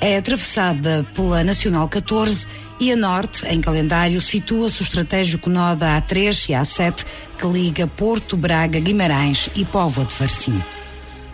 [0.00, 2.46] É atravessada pela Nacional 14
[2.78, 7.04] e a norte, em calendário, situa-se o estratégico nó da A3 e A7
[7.36, 10.62] que liga Porto, Braga, Guimarães e Póvoa de Varzim.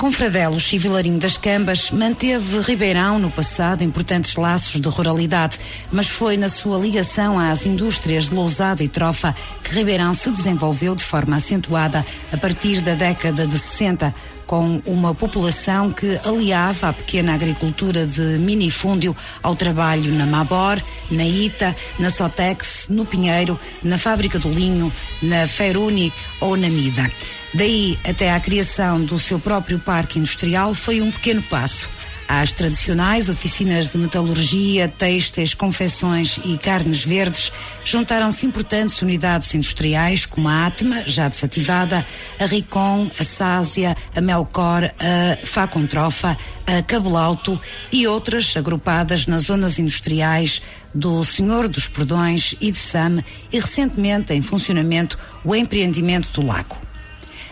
[0.02, 5.60] Com Fradelos e Vilarinho das Cambas, manteve Ribeirão no passado importantes laços de ruralidade,
[5.92, 10.96] mas foi na sua ligação às indústrias de Lousada e Trofa que Ribeirão se desenvolveu
[10.96, 14.12] de forma acentuada a partir da década de 60,
[14.44, 21.24] com uma população que aliava a pequena agricultura de minifúndio ao trabalho na Mabor, na
[21.24, 24.92] Ita, na Sotex, no Pinheiro, na Fábrica do Linho,
[25.22, 27.08] na Feruni ou na Mida.
[27.54, 31.88] Daí até à criação do seu próprio parque industrial foi um pequeno passo.
[32.26, 37.52] Às tradicionais oficinas de metalurgia, têxteis, confecções e carnes verdes,
[37.84, 42.06] juntaram-se importantes unidades industriais como a Atma, já desativada,
[42.40, 46.34] a Ricon, a Sásia, a Melcor, a Facontrofa,
[46.66, 47.60] a Cabelauto
[47.90, 50.62] e outras agrupadas nas zonas industriais
[50.94, 53.22] do Senhor dos Perdões e de SAM
[53.52, 56.91] e recentemente em funcionamento o empreendimento do Lago.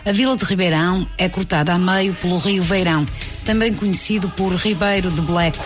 [0.03, 3.07] A vila de Ribeirão é cortada a meio pelo rio Veirão,
[3.45, 5.63] também conhecido por Ribeiro de Bleco,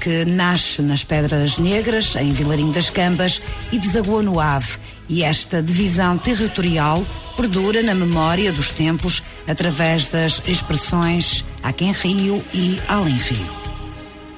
[0.00, 3.40] que nasce nas Pedras Negras, em Vilarinho das Cambas,
[3.70, 4.78] e desaguou no Ave.
[5.08, 7.06] E esta divisão territorial
[7.36, 13.46] perdura na memória dos tempos através das expressões Aquém Rio e Além Rio.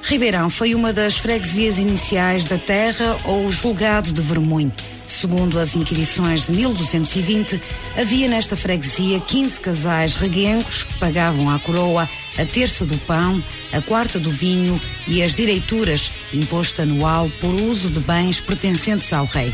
[0.02, 4.72] Ribeirão foi uma das freguesias iniciais da terra ou julgado de Vermunho.
[5.08, 7.60] Segundo as inquirições de 1220,
[7.96, 12.08] havia nesta freguesia 15 casais reguengos que pagavam à coroa
[12.38, 14.78] a terça do pão, a quarta do vinho
[15.08, 19.52] e as direituras, imposto anual por uso de bens pertencentes ao rei.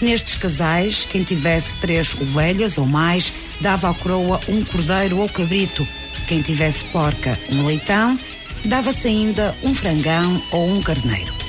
[0.00, 5.86] Nestes casais, quem tivesse três ovelhas ou mais dava à coroa um cordeiro ou cabrito.
[6.28, 8.18] Quem tivesse porca, um leitão,
[8.64, 11.43] dava-se ainda um frangão ou um carneiro.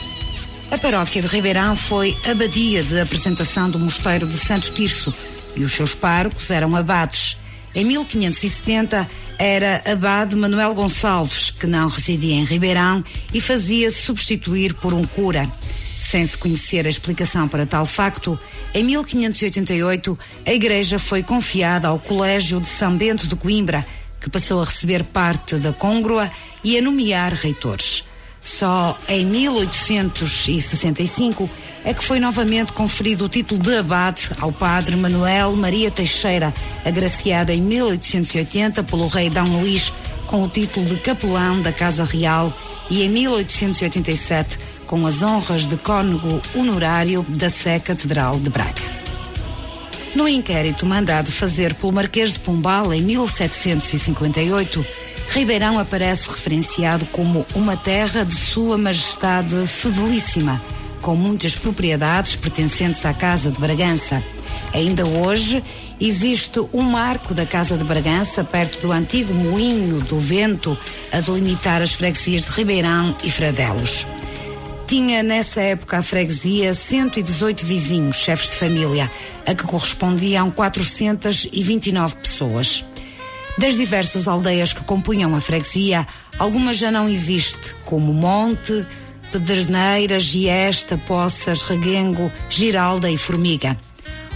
[0.75, 5.13] A paróquia de Ribeirão foi abadia de apresentação do mosteiro de Santo Tirso
[5.55, 7.37] e os seus párocos eram abades.
[7.73, 9.07] Em 1570
[9.39, 13.01] era abade Manuel Gonçalves, que não residia em Ribeirão
[13.33, 15.49] e fazia-se substituir por um cura.
[16.01, 18.37] Sem se conhecer a explicação para tal facto,
[18.73, 23.87] em 1588 a igreja foi confiada ao Colégio de São Bento de Coimbra,
[24.19, 26.29] que passou a receber parte da Cóngrua
[26.65, 28.03] e a nomear reitores.
[28.45, 31.49] Só em 1865
[31.83, 36.53] é que foi novamente conferido o título de abade ao padre Manuel Maria Teixeira,
[36.85, 39.39] agraciado em 1880 pelo rei D.
[39.41, 39.91] Luís
[40.27, 42.53] com o título de capelão da Casa Real
[42.89, 48.83] e em 1887 com as honras de cônego honorário da Sé Catedral de Braga.
[50.13, 54.85] No inquérito mandado fazer pelo Marquês de Pombal em 1758,
[55.29, 60.61] Ribeirão aparece referenciado como uma terra de Sua Majestade Fidelíssima,
[61.01, 64.23] com muitas propriedades pertencentes à Casa de Bragança.
[64.73, 65.63] Ainda hoje
[65.99, 70.77] existe um marco da Casa de Bragança perto do antigo Moinho do Vento
[71.11, 74.07] a delimitar as freguesias de Ribeirão e Fradelos.
[74.87, 79.11] Tinha nessa época a freguesia 118 vizinhos, chefes de família,
[79.45, 82.85] a que correspondiam 429 pessoas.
[83.57, 86.05] Das diversas aldeias que compunham a freguesia,
[86.37, 88.85] algumas já não existe, como Monte,
[89.31, 93.77] Pederneiras, Giesta, Poças, Reguengo, Giralda e Formiga.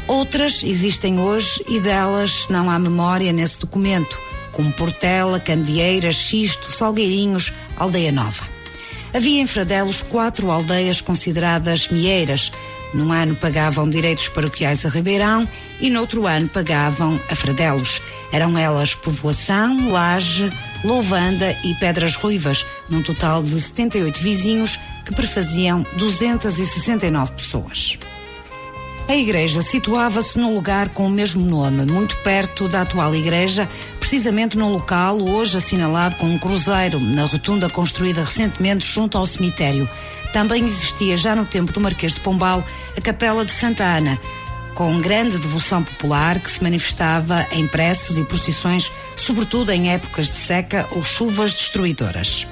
[0.07, 4.17] Outras existem hoje e delas não há memória nesse documento,
[4.51, 8.43] como Portela, Candeeiras, Xisto, Salgueirinhos, Aldeia Nova.
[9.13, 12.51] Havia em Fradelos quatro aldeias consideradas mieiras.
[12.93, 15.47] Num ano pagavam direitos paroquiais a Ribeirão
[15.79, 18.01] e noutro ano pagavam a Fradelos.
[18.31, 20.49] Eram elas Povoação, Laje,
[20.83, 27.97] Louvanda e Pedras Ruivas, num total de 78 vizinhos que prefaziam 269 pessoas.
[29.09, 33.67] A igreja situava-se no lugar com o mesmo nome, muito perto da atual igreja,
[33.99, 39.89] precisamente no local hoje assinalado com um cruzeiro, na rotunda construída recentemente junto ao cemitério.
[40.31, 42.63] Também existia já no tempo do Marquês de Pombal
[42.95, 44.15] a Capela de Santa Ana,
[44.79, 50.37] com grande devoção popular que se manifestava em preces e procissões, sobretudo em épocas de
[50.37, 52.47] seca ou chuvas destruidoras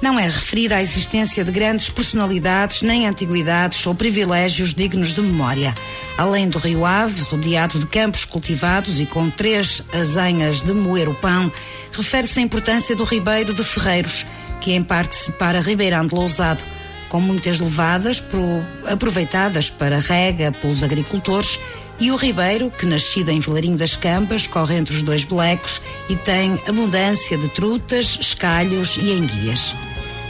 [0.00, 5.72] não é referida à existência de grandes personalidades, nem antiguidades ou privilégios dignos de memória.
[6.18, 11.14] Além do Rio Ave, rodeado de campos cultivados e com três azenhas de moer o
[11.14, 11.52] pão,
[11.92, 14.26] refere-se à importância do Ribeiro de Ferreiros,
[14.60, 16.64] que em parte separa Ribeirão de Lousado,
[17.12, 18.42] com muitas levadas pro,
[18.90, 21.60] aproveitadas para rega pelos agricultores,
[22.00, 26.16] e o Ribeiro, que nascido em Vilarinho das Campas, corre entre os dois belecos e
[26.16, 29.76] tem abundância de trutas, escalhos e enguias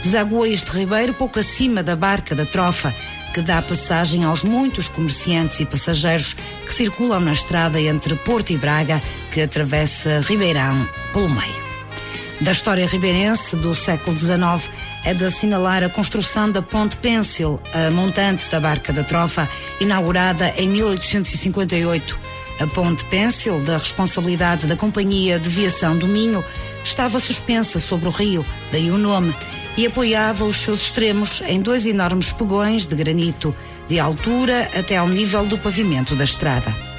[0.03, 2.93] desagua este ribeiro pouco acima da barca da Trofa,
[3.33, 8.57] que dá passagem aos muitos comerciantes e passageiros que circulam na estrada entre Porto e
[8.57, 9.01] Braga,
[9.31, 11.63] que atravessa Ribeirão pelo meio.
[12.41, 14.69] Da história ribeirense do século XIX
[15.05, 19.49] é de assinalar a construção da Ponte Pencil, a montante da Barca da Trofa,
[19.79, 22.19] inaugurada em 1858.
[22.61, 26.43] A Ponte Pencil, da responsabilidade da Companhia de Viação do Minho,
[26.83, 29.33] estava suspensa sobre o rio, daí o nome,
[29.75, 33.55] e apoiava os seus extremos em dois enormes pegões de granito,
[33.87, 36.92] de altura até ao nível do pavimento da estrada.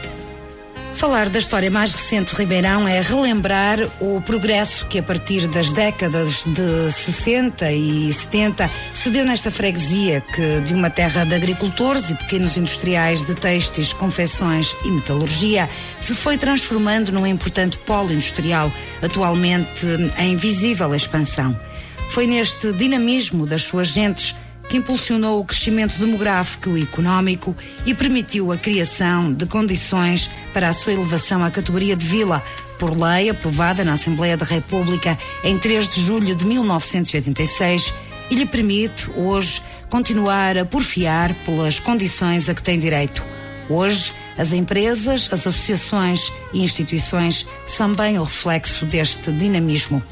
[0.94, 5.72] Falar da história mais recente de Ribeirão é relembrar o progresso que, a partir das
[5.72, 12.10] décadas de 60 e 70, se deu nesta freguesia, que de uma terra de agricultores
[12.10, 15.68] e pequenos industriais de têxteis, confecções e metalurgia,
[16.00, 18.72] se foi transformando num importante polo industrial,
[19.02, 19.86] atualmente
[20.18, 21.58] em visível expansão.
[22.10, 24.34] Foi neste dinamismo das suas gentes
[24.74, 27.56] que impulsionou o crescimento demográfico e económico
[27.86, 32.42] e permitiu a criação de condições para a sua elevação à categoria de vila,
[32.76, 37.94] por lei aprovada na Assembleia da República em 3 de julho de 1986
[38.32, 43.22] e lhe permite, hoje, continuar a porfiar pelas condições a que tem direito.
[43.70, 50.02] Hoje, as empresas, as associações e instituições são bem o reflexo deste dinamismo.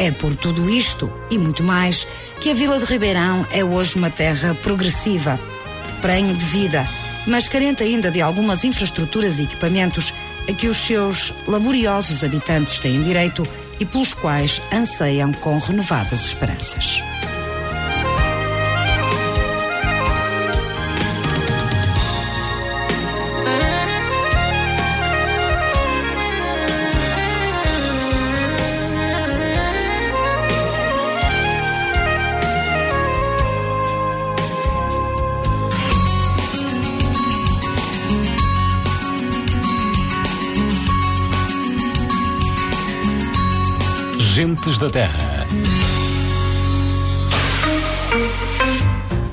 [0.00, 2.08] É por tudo isto e muito mais
[2.40, 5.38] que a Vila de Ribeirão é hoje uma terra progressiva,
[6.00, 6.86] prenha de vida,
[7.26, 10.12] mas carente ainda de algumas infraestruturas e equipamentos
[10.48, 13.42] a que os seus laboriosos habitantes têm direito
[13.80, 17.02] e pelos quais anseiam com renovadas esperanças.
[44.46, 45.18] Gentes da Terra.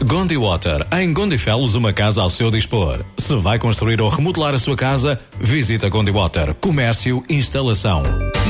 [0.03, 3.05] Gondi Water, em Gondifelos, uma casa ao seu dispor.
[3.15, 8.01] Se vai construir ou remodelar a sua casa, visita Gondi Water, comércio, instalação.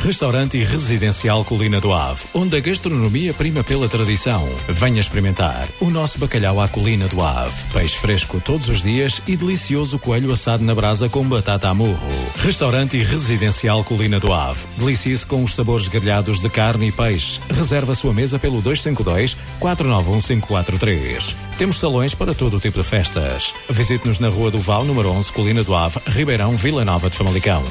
[0.00, 4.48] Restaurante e Residencial Colina do Ave, onde a gastronomia prima pela tradição.
[4.68, 7.54] Venha experimentar o nosso bacalhau à Colina do Ave.
[7.72, 12.08] Peixe fresco todos os dias e delicioso coelho assado na brasa com batata a murro.
[12.36, 14.60] Restaurante e Residencial Colina do Ave.
[14.76, 17.40] Delicie-se com os sabores grelhados de carne e peixe.
[17.50, 21.34] Reserva a sua mesa pelo 252 491 543.
[21.58, 23.54] Temos salões para todo o tipo de festas.
[23.68, 27.64] Visite-nos na Rua do Val, número 11, Colina do Ave, Ribeirão, Vila Nova de Famalicão.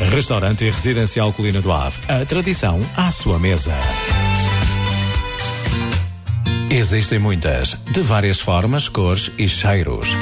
[0.00, 1.98] Restaurante e Residencial Colina do Ave.
[2.08, 3.74] A tradição à sua mesa.
[6.70, 10.16] Existem muitas, de várias formas, cores e cheiros.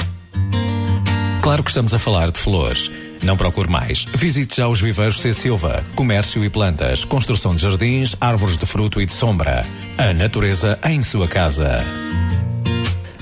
[1.42, 2.90] Claro que estamos a falar de flores.
[3.22, 4.06] Não procure mais.
[4.14, 5.32] Visite já os viveiros C.
[5.32, 5.84] Silva.
[5.94, 9.64] Comércio e plantas, construção de jardins, árvores de fruto e de sombra.
[9.96, 11.76] A natureza em sua casa.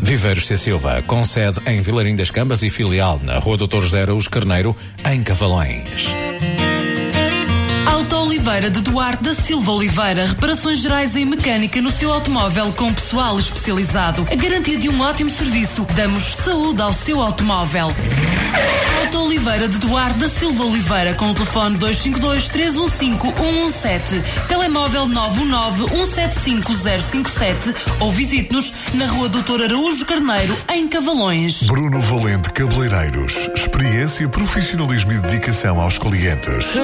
[0.00, 0.56] Viveiros C.
[0.56, 4.74] Silva, com sede em Vilarim das Cambas e filial na Rua Doutor José Araújo Carneiro,
[5.10, 6.14] em Cavalões.
[8.39, 13.36] Oliveira de Duarte da Silva Oliveira, reparações gerais em mecânica no seu automóvel com pessoal
[13.36, 14.24] especializado.
[14.31, 15.85] A garantia de um ótimo serviço.
[15.97, 17.93] Damos saúde ao seu automóvel.
[19.01, 25.89] Auto Oliveira de Duarte da Silva Oliveira, com o telefone 252 315 117, telemóvel 919
[25.89, 31.65] 175 057 ou visite-nos na Rua Doutor Araújo Carneiro, em Cavalões.
[31.65, 33.51] Bruno Valente Cabeleireiros.
[33.52, 36.77] Experiência, profissionalismo e dedicação aos clientes.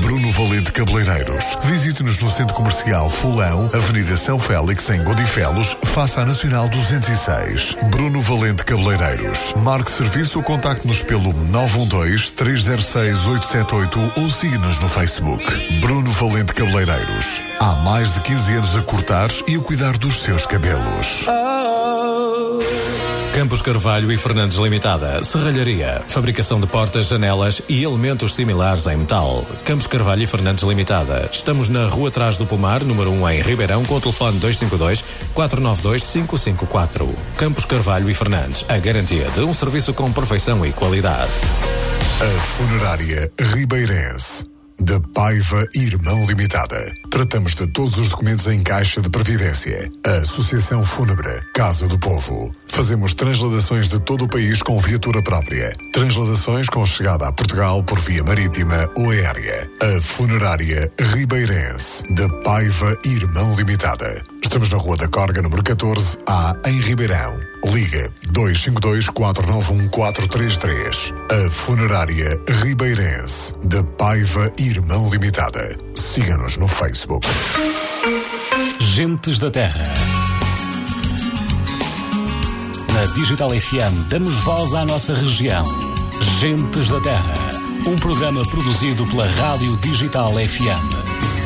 [0.00, 1.56] Bruno Valente Cabeleireiros.
[1.62, 7.76] Visite-nos no Centro Comercial Fulão, Avenida São Félix, em Godifelos, face à Nacional 206.
[7.90, 9.54] Bruno Valente Cabeleireiros.
[9.62, 15.44] Marque serviço ou contacte-nos pelo 912-306-878 ou siga-nos no Facebook.
[15.80, 17.42] Bruno Valente Cabeleireiros.
[17.60, 21.26] Há mais de 15 anos a cortar e a cuidar dos seus cabelos.
[23.34, 25.22] Campos Carvalho e Fernandes Limitada.
[25.22, 26.02] Serralharia.
[26.08, 29.46] Fabricação de portas, janelas e elementos similares em metal.
[29.64, 31.28] Campos Carvalho e Fernandes Limitada.
[31.32, 36.02] Estamos na Rua Atrás do Pomar, número 1 em Ribeirão, com o telefone 252 492
[36.02, 37.14] 554.
[37.36, 38.64] Campos Carvalho e Fernandes.
[38.68, 41.30] A garantia de um serviço com perfeição e qualidade.
[42.20, 44.57] A Funerária Ribeirense.
[44.80, 46.92] Da Paiva Irmão Limitada.
[47.10, 49.90] Tratamos de todos os documentos em caixa de previdência.
[50.06, 52.52] A Associação Fúnebre Casa do Povo.
[52.68, 55.72] Fazemos transladações de todo o país com viatura própria.
[55.92, 59.68] Transladações com chegada a Portugal por via marítima ou aérea.
[59.82, 62.04] A Funerária Ribeirense.
[62.10, 64.22] Da Paiva Irmão Limitada.
[64.42, 67.47] Estamos na Rua da Corga, número 14, A, em Ribeirão.
[67.64, 71.14] Liga 252 491 433.
[71.30, 75.76] A Funerária Ribeirense de Paiva Irmão Limitada.
[75.94, 77.26] Siga-nos no Facebook.
[78.78, 79.92] Gentes da Terra.
[82.94, 85.64] Na Digital FM damos voz à nossa região.
[86.38, 87.34] Gentes da Terra.
[87.86, 91.37] Um programa produzido pela Rádio Digital FM.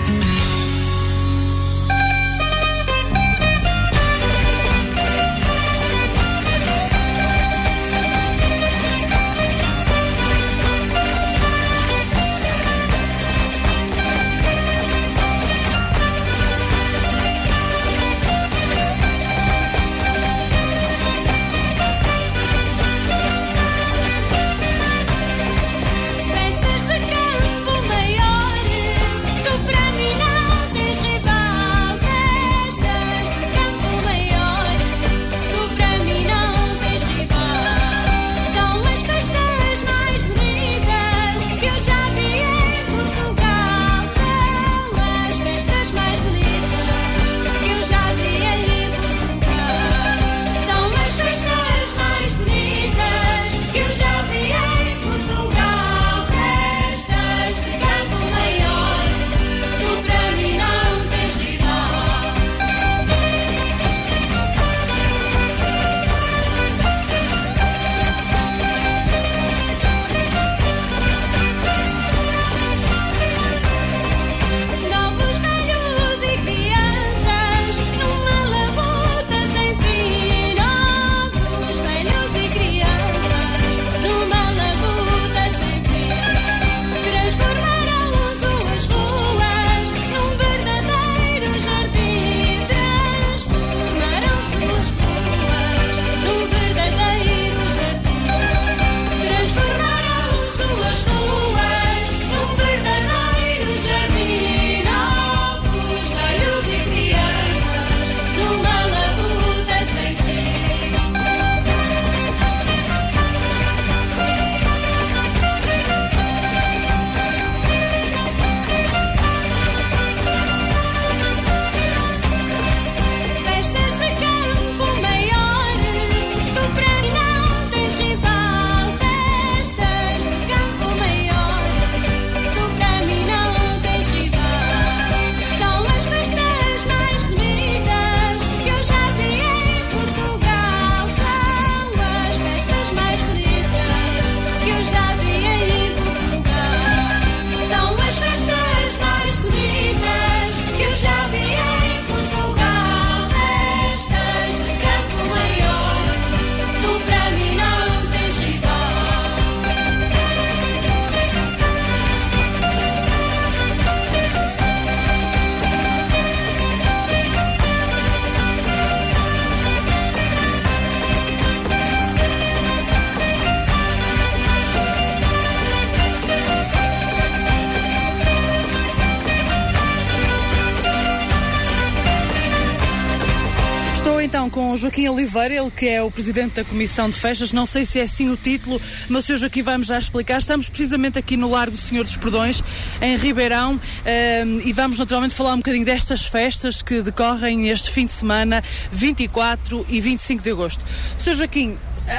[185.32, 188.28] Oliveira, ele que é o presidente da Comissão de Festas, não sei se é assim
[188.28, 188.78] o título,
[189.08, 189.38] mas Sr.
[189.38, 190.38] Joaquim vai-me já explicar.
[190.38, 192.62] Estamos precisamente aqui no Largo do Senhor dos Perdões,
[193.00, 198.04] em Ribeirão, um, e vamos naturalmente falar um bocadinho destas festas que decorrem este fim
[198.04, 200.84] de semana, 24 e 25 de agosto.
[201.16, 201.34] Sr.
[201.34, 201.78] Joaquim,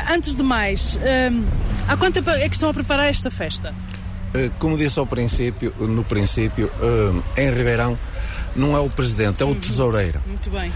[0.10, 1.46] antes de mais, um,
[1.88, 3.76] há quanto tempo é que estão a preparar esta festa?
[4.34, 6.72] Eh, como disse ao princípio, no princípio,
[7.38, 7.96] em Ribeirão,
[8.56, 9.60] não é o presidente, é o uhum.
[9.60, 10.20] tesoureiro.
[10.26, 10.72] Muito bem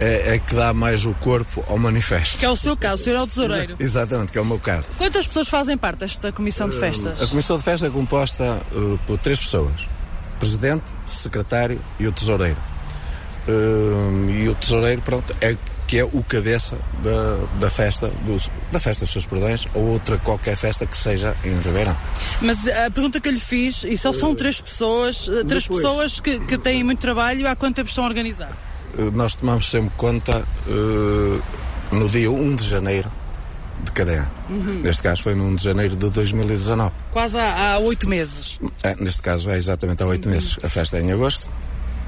[0.00, 2.38] é, é, que dá mais o corpo ao manifesto.
[2.38, 3.76] Que é o seu caso, o senhor é o tesoureiro.
[3.78, 4.90] Exatamente, que é o meu caso.
[4.98, 7.20] Quantas pessoas fazem parte desta comissão de festas?
[7.20, 9.86] Uh, a comissão de festas é composta uh, por três pessoas:
[10.38, 12.58] presidente, secretário e o tesoureiro.
[13.48, 15.56] Uh, e o tesoureiro, pronto, é
[15.86, 20.18] que é o cabeça da, da festa dos, da festa dos seus perdões ou outra
[20.18, 21.96] qualquer festa que seja em Ribeirão.
[22.40, 25.64] Mas a pergunta que eu lhe fiz, e só são três pessoas, três Depois.
[25.66, 28.50] pessoas que, que têm muito trabalho, há quanto tempo estão a organizar?
[28.98, 31.42] Eh, nós tomamos sempre conta uh,
[31.94, 33.10] no dia 1 de janeiro
[33.82, 34.30] de cada ano.
[34.48, 34.80] Uhum.
[34.82, 36.92] Neste caso foi no 1 de janeiro de 2019.
[37.12, 38.58] Quase há oito meses.
[38.82, 40.34] É, neste caso é exatamente há oito uhum.
[40.34, 40.56] meses.
[40.62, 41.48] A festa é em agosto,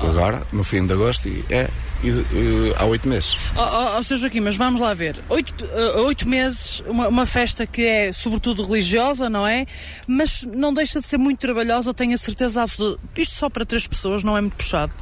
[0.01, 1.69] agora, no fim de agosto, e é
[2.05, 3.37] uh, há oito meses.
[3.57, 5.19] Ó oh, oh, oh, Joaquim, mas vamos lá ver.
[5.29, 9.67] Oito, uh, oito meses, uma, uma, festa que é sobretudo religiosa, não é?
[10.07, 13.01] Mas não deixa de ser muito trabalhosa, tenho a certeza absoluta.
[13.17, 14.93] Isto só para três pessoas não é muito puxado.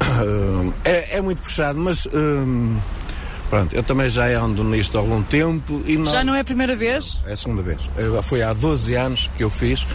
[0.84, 2.06] é, é, muito puxado, mas
[3.50, 6.10] Pronto, eu também já ando nisto há algum tempo e não...
[6.10, 7.20] Já não é a primeira vez?
[7.26, 7.88] É a segunda vez.
[7.96, 9.86] Eu, foi há 12 anos que eu fiz.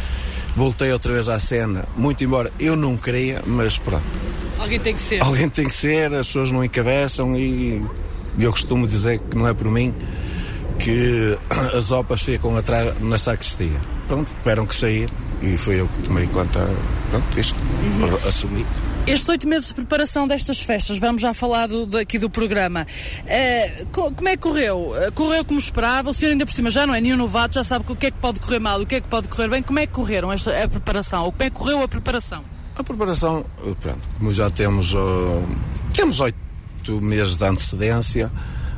[0.56, 4.04] Voltei outra vez à cena, muito embora eu não queria, mas pronto.
[4.60, 5.22] Alguém tem que ser.
[5.22, 7.86] Alguém tem que ser, as pessoas não encabeçam e
[8.38, 9.94] eu costumo dizer que não é por mim
[10.80, 11.38] que
[11.78, 13.80] as opas ficam atrás na sacristia.
[14.08, 15.10] Pronto, esperam que sair
[15.42, 16.68] e foi eu que tomei conta,
[17.12, 18.28] pronto, disto, uhum.
[18.28, 18.66] assumi.
[19.10, 22.86] Estes oito meses de preparação destas festas, vamos já falar do, aqui do programa.
[23.23, 24.91] Uh, como é que correu?
[24.91, 26.11] Uh, correu como esperava?
[26.11, 28.11] O senhor ainda por cima já não é nenhum novato, já sabe o que é
[28.11, 29.64] que pode correr mal, o que é que pode correr bem.
[29.64, 31.23] Como é que correram esta, a preparação?
[31.23, 32.44] Ou como é que correu a preparação?
[32.76, 33.44] A preparação,
[33.81, 35.44] pronto, como já temos, uh,
[35.91, 36.38] temos oito
[37.02, 38.31] meses de antecedência,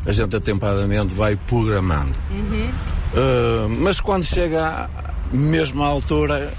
[0.05, 2.17] a gente atempadamente vai programando.
[2.31, 2.69] Uhum.
[2.69, 4.89] Uh, mas quando chega à
[5.35, 6.53] mesma altura,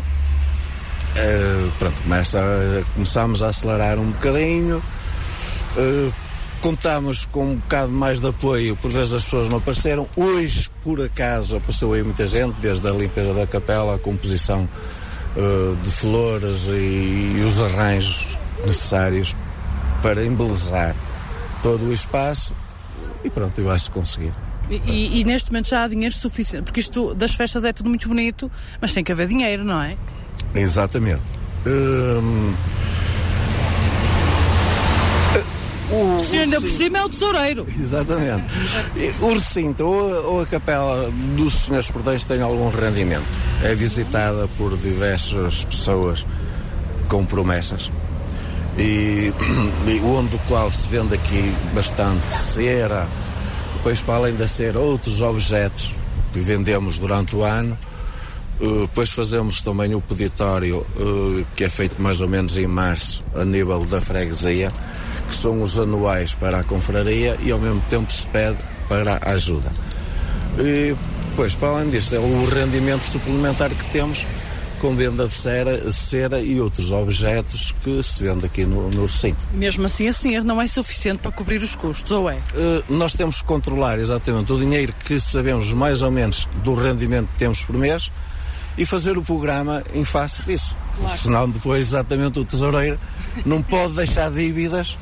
[1.17, 4.83] uh, pronto, começa a, começamos a acelerar um bocadinho.
[5.77, 6.13] Uh,
[6.61, 10.09] contamos com um bocado mais de apoio, por vezes as pessoas não apareceram.
[10.17, 14.69] Hoje, por acaso, apareceu aí muita gente, desde a limpeza da capela, a composição
[15.37, 19.35] uh, de flores e, e, os arranjos necessários
[20.03, 20.95] para embelezar
[21.63, 22.55] todo o espaço
[23.25, 24.33] e pronto, eu acho que consegui.
[24.71, 28.09] E, e, neste momento já há dinheiro suficiente, porque isto das festas é tudo muito
[28.09, 29.97] bonito, mas tem que haver dinheiro, não é?
[30.55, 31.23] Exatamente.
[31.67, 32.53] Hum...
[35.91, 37.67] O, o ainda por cima é o tesoureiro.
[37.79, 38.45] Exatamente.
[39.21, 43.27] O recinto ou, ou a capela dos senhores prudentes tem algum rendimento.
[43.63, 46.25] É visitada por diversas pessoas
[47.09, 47.91] com promessas
[48.79, 49.33] e,
[49.87, 52.23] e onde o qual se vende aqui bastante
[52.55, 53.07] cera,
[53.77, 55.95] depois para além da cera outros objetos
[56.33, 57.77] que vendemos durante o ano.
[58.63, 63.25] Uh, depois fazemos também o peditório uh, que é feito mais ou menos em março
[63.35, 64.71] a nível da freguesia,
[65.29, 68.59] que são os anuais para a confraria e ao mesmo tempo se pede
[68.89, 69.69] para a ajuda.
[70.59, 70.95] E
[71.31, 74.25] depois, para além disso, é o rendimento suplementar que temos
[74.83, 79.39] com venda de cera, cera e outros objetos que se vende aqui no, no recinto.
[79.53, 82.35] Mesmo assim, esse dinheiro não é suficiente para cobrir os custos, ou é?
[82.35, 87.29] Uh, nós temos que controlar exatamente o dinheiro que sabemos mais ou menos do rendimento
[87.29, 88.11] que temos por mês
[88.77, 90.77] e fazer o programa em face disso.
[90.97, 91.19] Claro.
[91.19, 92.99] Senão depois exatamente o tesoureiro
[93.45, 94.97] não pode deixar dívidas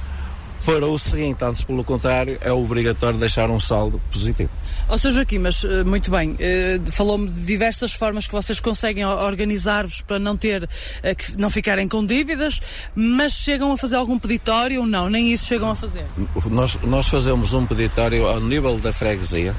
[0.64, 4.50] para o seguinte, antes pelo contrário, é obrigatório deixar um saldo positivo.
[4.88, 5.12] Ó, Sr.
[5.12, 10.18] Joaquim, mas eh, muito bem, uh, falou-me de diversas formas que vocês conseguem organizar-vos para
[10.18, 10.68] não ter,
[11.16, 12.60] que não ficarem com dívidas,
[12.94, 15.08] mas chegam a fazer algum peditório ou não?
[15.08, 16.04] Nem isso chegam a fazer?
[16.50, 19.54] Nós, nós fazemos um peditório ao nível da freguesia,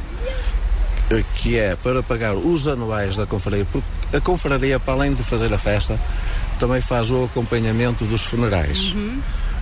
[1.35, 5.53] que é para pagar os anuais da confraria, porque a confraria, para além de fazer
[5.53, 5.99] a festa,
[6.59, 8.93] também faz o acompanhamento dos funerais.
[8.93, 9.19] Uhum.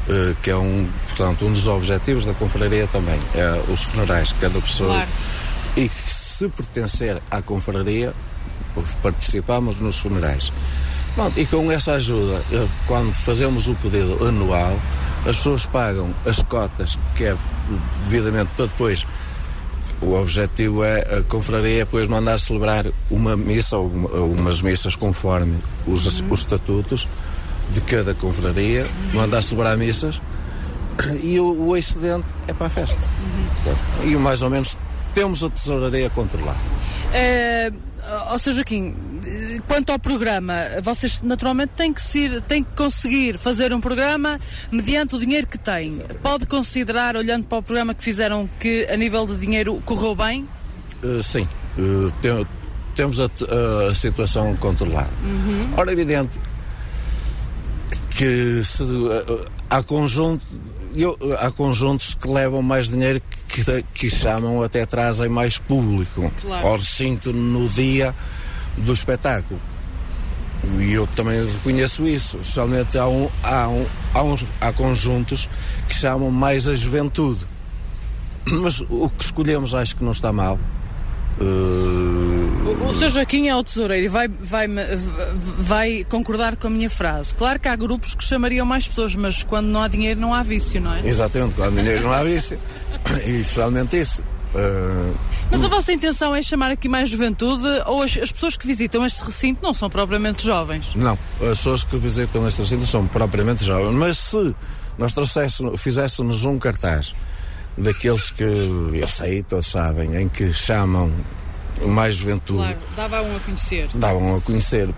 [0.07, 4.59] Uh, que é um, portanto, um dos objetivos da confraria também, é os funerais, cada
[4.59, 5.09] pessoa claro
[5.76, 8.13] e que se pertencer à confraria,
[9.01, 10.51] participamos nos funerais.
[11.15, 14.77] Pronto, e com essa ajuda, eh, quando fazemos o pedido anual,
[15.26, 17.35] as pessoas pagam as cotas que é
[18.05, 19.05] devidamente para depois.
[20.01, 25.57] O objetivo é a confraria depois mandar celebrar uma missa ou uma, umas missas conforme
[25.85, 26.31] os, uhum.
[26.31, 27.07] os estatutos
[27.71, 30.21] de cada confraria, mandar celebrar missas
[31.21, 32.99] e o, o excedente é para a festa.
[34.05, 34.11] Uhum.
[34.11, 34.77] E mais ou menos
[35.13, 36.55] temos a tesouraria a controlar.
[37.09, 37.89] Uh,
[38.31, 38.95] ou seja, Joaquim,
[39.68, 44.40] quanto ao programa, vocês naturalmente têm que, ser, têm que conseguir fazer um programa
[44.72, 45.99] mediante o dinheiro que têm.
[46.22, 50.48] Pode considerar, olhando para o programa que fizeram, que a nível de dinheiro correu bem?
[51.03, 51.48] Uh, sim.
[51.77, 52.45] Uh, tem,
[52.95, 53.30] temos a,
[53.90, 55.10] a, situação controlada.
[55.23, 55.73] Uhum.
[55.77, 56.40] Ora, é evidente
[58.11, 60.44] que se, uh, há, conjunto,
[60.95, 66.68] eu, há conjuntos que levam mais dinheiro que, que chamam até trazem mais público claro.
[66.68, 68.14] ao recinto no dia
[68.78, 69.60] do espetáculo.
[70.80, 72.40] E eu também reconheço isso.
[72.44, 75.49] Somente há, um, há, um, há, uns, há conjuntos
[75.88, 77.45] que chamam mais a juventude.
[78.45, 80.60] Mas o que escolhemos acho que não está mal.
[81.40, 82.30] Uh...
[82.66, 83.10] O, o Sr.
[83.10, 84.68] Joaquim é o tesoureiro e vai, vai,
[85.57, 87.34] vai concordar com a minha frase.
[87.34, 90.44] Claro que há grupos que chamariam mais pessoas, mas quando não há dinheiro não há
[90.44, 91.07] vício, não é?
[91.07, 92.60] Exatamente, quando há dinheiro não há vício.
[93.26, 94.22] e realmente isso.
[94.53, 95.16] Uh,
[95.52, 99.06] Mas a vossa intenção é chamar aqui mais juventude ou as, as, pessoas que visitam
[99.06, 100.95] este recinto não são propriamente jovens?
[100.95, 103.94] Não, as pessoas que visitam este recinto são propriamente jovens.
[103.94, 104.56] Mas se
[104.98, 105.14] nós
[105.78, 107.14] fizéssemos um cartaz
[107.80, 111.11] daqueles que eu sei, todos sabem, em que chamam
[111.88, 112.60] mais juventude.
[112.60, 113.89] Claro, davam a conhecer.
[113.95, 114.89] Davam a conhecer.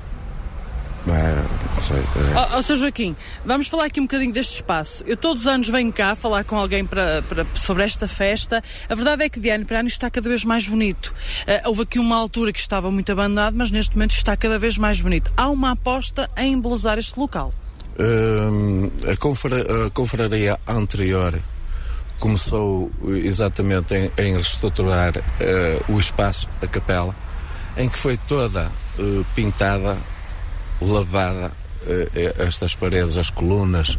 [1.06, 1.98] não sei.
[1.98, 2.58] É...
[2.58, 5.04] Oh, oh, Joaquim, vamos falar aqui um bocadinho deste espaço.
[5.06, 8.64] Eu todos os anos venho cá falar com alguém para, para, sobre esta festa.
[8.90, 11.14] A verdade é que de ano para ano está cada vez mais bonito.
[11.44, 14.78] Uh, houve aqui uma altura que estava muito abandonado, mas neste momento está cada vez
[14.78, 15.32] mais bonito.
[15.38, 17.54] Há uma aposta em embelezar este local.
[18.00, 21.40] Uh, a, confra a confraria anterior
[22.22, 22.92] começou
[23.24, 27.16] exatamente em, em reestruturar uh, o espaço, a capela,
[27.76, 29.98] em que foi toda uh, pintada,
[30.80, 33.98] lavada, uh, estas paredes, as colunas,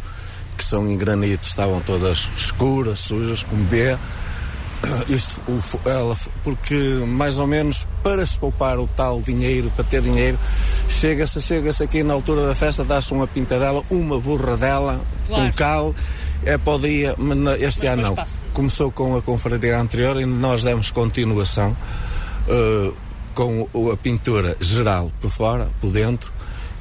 [0.57, 3.97] que são em granito, estavam todas escuras, sujas, com B.
[5.09, 10.01] Isto, o, ela, porque mais ou menos para se poupar o tal dinheiro, para ter
[10.01, 10.39] dinheiro,
[10.89, 15.43] chega-se chega aqui na altura da festa, dá-se uma pintadela, uma borradela, claro.
[15.43, 15.95] com cal
[16.45, 18.25] é para o dia, mas este ano não.
[18.53, 21.75] Começou com a confraria anterior e nós demos continuação
[22.47, 22.93] uh,
[23.33, 26.31] com a pintura geral por fora, por dentro.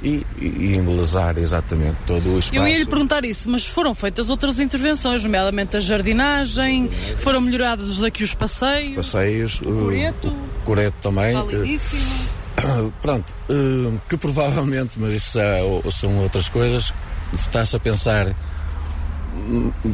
[0.05, 2.61] E, e, embelezar exatamente todo o espaço.
[2.61, 8.03] Eu ia lhe perguntar isso, mas foram feitas outras intervenções, nomeadamente a jardinagem, foram melhorados
[8.03, 8.89] aqui os passeios.
[8.89, 11.37] Os passeios, o coreto, o coreto também.
[11.37, 15.61] Uh, pronto, uh, que provavelmente, mas isso é,
[15.93, 16.93] são outras coisas,
[17.33, 18.35] está-se a pensar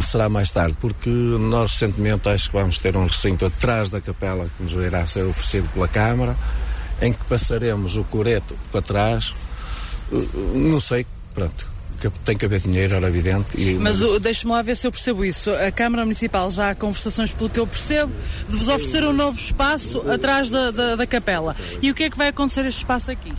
[0.02, 4.48] será mais tarde, porque nós recentemente acho que vamos ter um recinto atrás da capela
[4.56, 6.36] que nos irá ser oferecido pela Câmara,
[7.00, 9.34] em que passaremos o coreto para trás.
[10.54, 11.66] Não sei, pronto.
[12.24, 13.60] Tem que haver dinheiro, era evidente.
[13.60, 14.22] E, mas mas...
[14.22, 15.50] deixe-me lá ver se eu percebo isso.
[15.50, 18.12] A Câmara Municipal já há conversações, pelo que eu percebo,
[18.48, 21.56] de vos oferecer um novo espaço atrás da, da, da capela.
[21.82, 23.32] E o que é que vai acontecer este espaço aqui?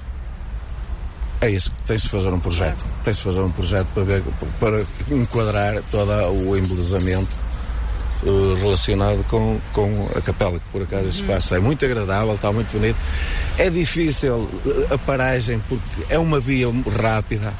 [1.42, 2.78] É isso, tem-se de fazer um projeto.
[3.04, 4.24] Tem-se de fazer um projeto para, ver,
[4.60, 7.32] para enquadrar todo o embelezamento
[8.24, 11.30] uh, relacionado com, com a capela, que por acaso esse uhum.
[11.30, 12.98] espaço é muito agradável, está muito bonito.
[13.58, 16.68] É difícil eh, a paragem porque é uma via
[17.02, 17.54] rápida.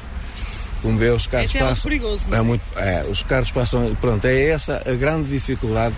[0.82, 1.90] Como vê, os carros é passam.
[1.90, 2.40] perigoso, não é?
[2.40, 3.94] é muito, é, os carros passam.
[4.00, 5.94] Pronto, é essa a grande dificuldade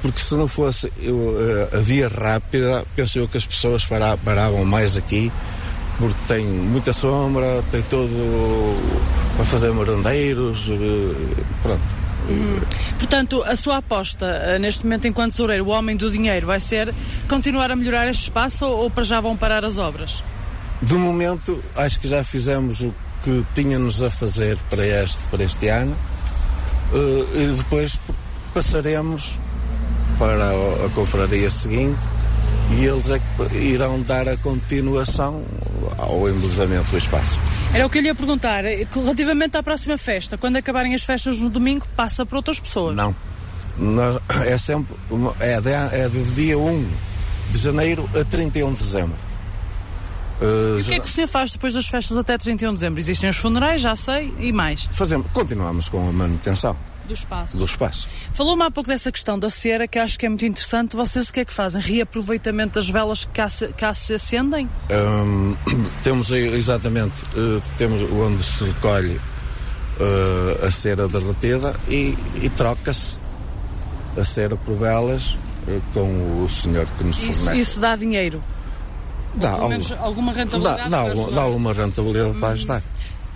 [0.00, 3.86] porque se não fosse eu, eh, a via rápida, penso eu que as pessoas
[4.22, 5.32] paravam mais aqui
[5.98, 8.10] porque tem muita sombra, tem todo
[9.36, 11.82] para fazer morandeiros, eh, pronto.
[12.28, 12.60] Uhum.
[12.98, 16.94] Portanto, a sua aposta eh, neste momento, enquanto tesoureiro, o homem do dinheiro, vai ser
[17.28, 20.22] continuar a melhorar este espaço ou, ou para já vão parar as obras?
[20.80, 22.92] De momento, acho que já fizemos o
[23.22, 25.96] que tínhamos a fazer para este, para este ano
[26.92, 28.00] uh, e depois
[28.52, 29.38] passaremos
[30.18, 32.00] para a confraria seguinte
[32.70, 35.44] e eles é que irão dar a continuação
[35.98, 37.38] ao embelezamento do espaço.
[37.72, 41.38] Era o que eu lhe ia perguntar, relativamente à próxima festa, quando acabarem as festas
[41.38, 42.96] no domingo, passa para outras pessoas?
[42.96, 43.14] Não.
[44.46, 44.94] É sempre,
[45.40, 46.86] é, de, é do dia 1
[47.50, 49.16] de janeiro a 31 de dezembro.
[50.40, 52.74] Uh, e o que é que o senhor faz depois das festas até 31 de
[52.76, 53.00] dezembro?
[53.00, 54.88] Existem os funerais, já sei, e mais?
[54.92, 56.76] Fazemos, continuamos com a manutenção.
[57.06, 57.56] Do espaço.
[57.56, 58.08] Do espaço.
[58.32, 60.96] Falou-me há pouco dessa questão da cera, que acho que é muito interessante.
[60.96, 61.80] Vocês o que é que fazem?
[61.80, 64.68] Reaproveitamento das velas que cá se, cá se acendem?
[64.90, 65.54] Um,
[66.02, 73.18] temos exatamente, uh, temos onde se recolhe uh, a cera derretida e, e troca-se
[74.18, 75.36] a cera por velas
[75.68, 77.62] uh, com o senhor que nos isso, fornece.
[77.62, 78.42] Isso dá dinheiro?
[79.34, 80.90] Dá, algum, alguma rentabilidade?
[80.90, 82.40] Dá, dá, dá alguma rentabilidade hum.
[82.40, 82.82] para ajudar.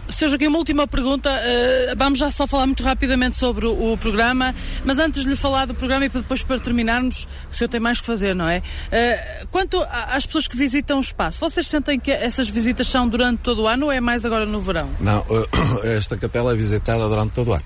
[0.09, 3.99] Seja aqui uma última pergunta, uh, vamos já só falar muito rapidamente sobre o, o,
[3.99, 4.55] programa,
[4.85, 8.01] mas antes de lhe falar do programa e depois para terminarmos, o senhor tem mais
[8.01, 8.59] que fazer, não é?
[8.59, 13.41] Uh, quanto às pessoas que visitam o espaço, vocês sentem que essas visitas são durante
[13.41, 14.91] todo o ano ou é mais agora no verão?
[14.99, 15.47] Não, uh,
[15.85, 17.65] esta capela é visitada durante todo o ano.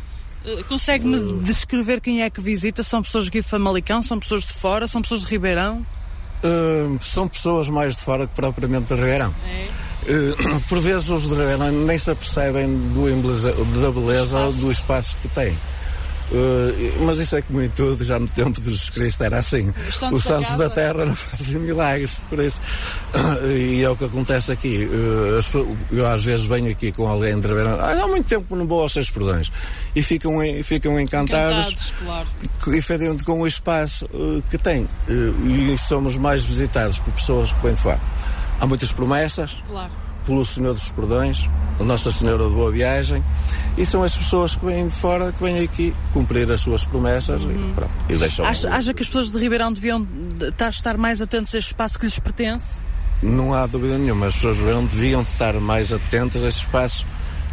[0.68, 2.82] Consegue-me descrever quem é que visita?
[2.82, 4.02] São pessoas aqui de Famalicão?
[4.02, 4.88] São pessoas de fora?
[4.88, 5.86] São pessoas de Ribeirão?
[7.00, 9.32] são pessoas mais de fora que propriamente de Ribeirão.
[9.48, 9.91] É.
[10.06, 15.28] Eh, por vezes os dragões nem se apercebem do embeleza, da beleza do espaço que
[15.28, 15.56] têm.
[16.32, 19.72] Uh, mas isso é como em tudo, já no tempo de Jesus Cristo era assim.
[19.86, 22.58] Os santos, Os santos da, da, terra não fazem milagres, por isso.
[23.14, 24.86] Uh, e é o que acontece aqui.
[24.86, 28.66] Uh, eu às vezes venho aqui com alguém de ah, há muito tempo que não
[28.66, 29.52] vou aos seis perdões.
[29.94, 32.78] E ficam, ficam encantados, encantados claro.
[32.78, 34.08] efetivamente com o espaço
[34.50, 34.88] que tem.
[35.08, 38.00] e somos mais visitados por pessoas que vêm de fora.
[38.62, 39.60] Há muitas promessas.
[39.66, 39.90] Claro.
[40.24, 43.24] Pelo Senhor dos Perdões, a Nossa Senhora de Boa Viagem,
[43.76, 47.42] e são as pessoas que vêm de fora que vêm aqui cumprir as suas promessas
[47.42, 47.50] uhum.
[47.50, 48.46] e, pronto, e deixam.
[48.46, 50.06] Acha, acha que as pessoas de Ribeirão deviam
[50.70, 52.80] estar mais atentas a este espaço que lhes pertence?
[53.20, 57.04] Não há dúvida nenhuma, as pessoas de Ribeirão deviam estar mais atentas a este espaço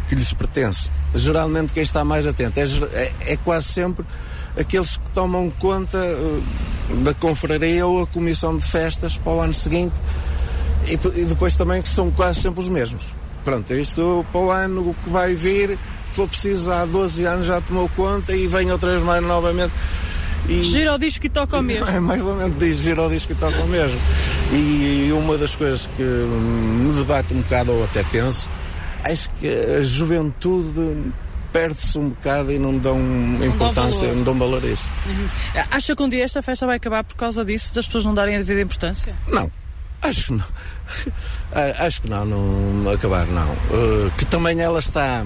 [0.08, 0.88] que lhes pertence.
[1.12, 2.62] Geralmente quem está mais atento é,
[2.92, 4.06] é, é quase sempre
[4.56, 9.54] aqueles que tomam conta uh, da confraria ou a comissão de festas para o ano
[9.54, 9.94] seguinte
[10.90, 13.14] e, e depois também que são quase sempre os mesmos.
[13.44, 15.78] pronto, isto para o ano que vai vir,
[16.12, 19.72] for preciso há 12 anos já tomou conta e vem outras mais novamente.
[20.48, 21.86] E, gira o disco e toca o mesmo.
[21.90, 23.98] É mais ou menos diz, gira o disco e toca o mesmo.
[24.52, 28.48] E uma das coisas que me debate um bocado, ou até penso,
[29.04, 31.12] acho que a juventude
[31.52, 34.88] perde-se um bocado e não dão não importância, dão não dão valor a isso.
[35.06, 35.28] Uhum.
[35.70, 38.36] Acha que um dia esta festa vai acabar por causa disso, das pessoas não darem
[38.36, 39.14] a devida importância?
[39.28, 39.50] Não,
[40.02, 40.44] acho que não.
[41.78, 43.50] Acho que não, não acabar não.
[43.52, 45.24] Uh, que também ela está,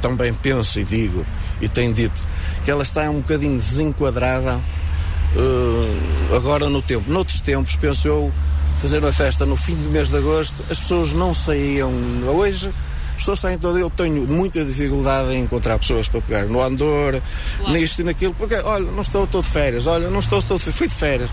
[0.00, 1.24] também penso e digo,
[1.60, 2.22] e tenho dito,
[2.64, 7.10] que ela está um bocadinho desenquadrada uh, agora no tempo.
[7.10, 8.32] Noutros tempos, penso eu,
[8.80, 11.92] fazer uma festa no fim do mês de agosto, as pessoas não saíam.
[12.26, 12.68] Hoje,
[13.10, 13.78] as pessoas saem todo.
[13.78, 17.20] Eu tenho muita dificuldade em encontrar pessoas para pegar no Andor,
[17.58, 17.72] claro.
[17.72, 20.64] nisto e naquilo, porque, olha, não estou todo de férias, olha, não estou todo de
[20.64, 21.30] férias, fui de férias.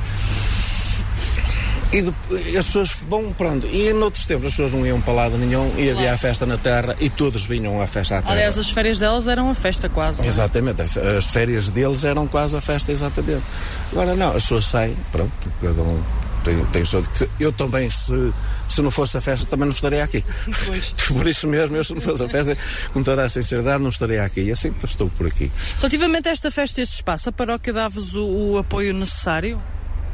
[1.92, 2.14] E, de,
[2.52, 5.74] e, as pessoas, bom, pronto, e noutros tempos as pessoas não iam para lado nenhum
[5.78, 8.34] e havia a festa na terra e todos vinham à festa à terra.
[8.34, 10.24] Aliás, as férias delas eram a festa quase.
[10.24, 10.28] É?
[10.28, 13.44] Exatamente, as férias deles eram quase a festa, exatamente.
[13.92, 15.32] Agora não, as pessoas saem, pronto,
[15.62, 16.04] cada um
[16.48, 17.06] tem, tem o seu.
[17.40, 18.34] Eu também, se,
[18.70, 20.24] se não fosse a festa, também não estaria aqui.
[21.08, 22.58] por isso mesmo, eu se não fosse a festa,
[22.94, 24.42] com toda a sinceridade, não estaria aqui.
[24.42, 25.52] E assim estou por aqui.
[25.78, 29.60] Relativamente a esta festa, este espaço, a paróquia dá-vos o, o apoio necessário?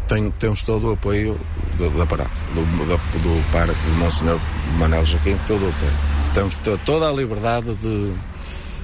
[0.07, 1.39] Tem, temos todo o apoio
[1.77, 4.39] do, da paróquia, do, do, do parque do Monsenhor
[4.77, 5.91] Manuel Joaquim, todo o apoio.
[6.33, 6.55] Temos
[6.85, 8.11] toda a liberdade de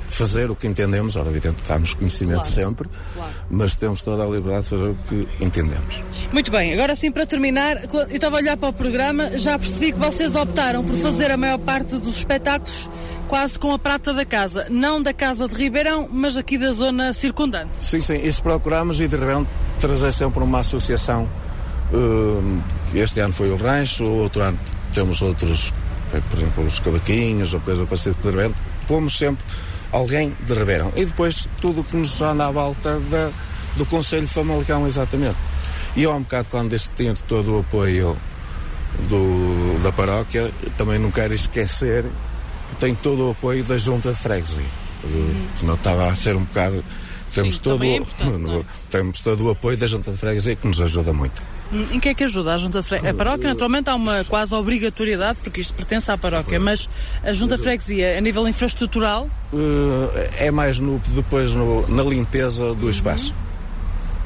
[0.10, 3.32] fazer o que entendemos, ora, evidente, damos conhecimento claro, sempre, claro.
[3.50, 6.04] mas temos toda a liberdade de fazer o que entendemos.
[6.32, 9.92] Muito bem, agora sim, para terminar, eu estava a olhar para o programa, já percebi
[9.92, 12.90] que vocês optaram por fazer a maior parte dos espetáculos
[13.30, 17.14] quase com a prata da casa, não da casa de Ribeirão, mas aqui da zona
[17.14, 17.78] circundante.
[17.78, 19.48] Sim, sim, isso procuramos e de Ribeirão
[19.80, 21.30] trazer sempre uma associação.
[21.94, 22.60] Uh,
[22.94, 24.60] este ano foi o Rancho, outro ano
[24.96, 25.72] temos outros,
[26.12, 28.56] eh, por exemplo, os cavaquinhos ou coisa parecida de Ribeirão.
[28.88, 29.46] Fomos sempre
[29.92, 30.92] alguém de Ribeirão.
[30.96, 33.30] E depois tudo o que nos anda à volta da,
[33.78, 35.38] do Conselho Famalicão, exatamente.
[35.96, 38.18] E eu, há um bocado, quando este tinha todo o apoio
[39.08, 42.06] do, da paróquia, também não quero esquecer
[42.80, 44.64] tem todo o apoio da junta de freguesia.
[45.04, 45.48] Uhum.
[45.56, 46.84] Senão estava a ser um bocado.
[47.34, 50.82] Temos, Sim, todo, é no, temos todo o apoio da junta de freguesia que nos
[50.82, 51.42] ajuda muito.
[51.72, 53.12] Hum, em que é que ajuda a junta de freguesia?
[53.12, 56.90] A paróquia, naturalmente, há uma quase obrigatoriedade, porque isto pertence à paróquia, mas
[57.24, 59.30] a junta de freguesia, a nível infraestrutural?
[59.54, 60.10] Uh,
[60.40, 62.90] é mais no, depois no, na limpeza do uhum.
[62.90, 63.36] espaço.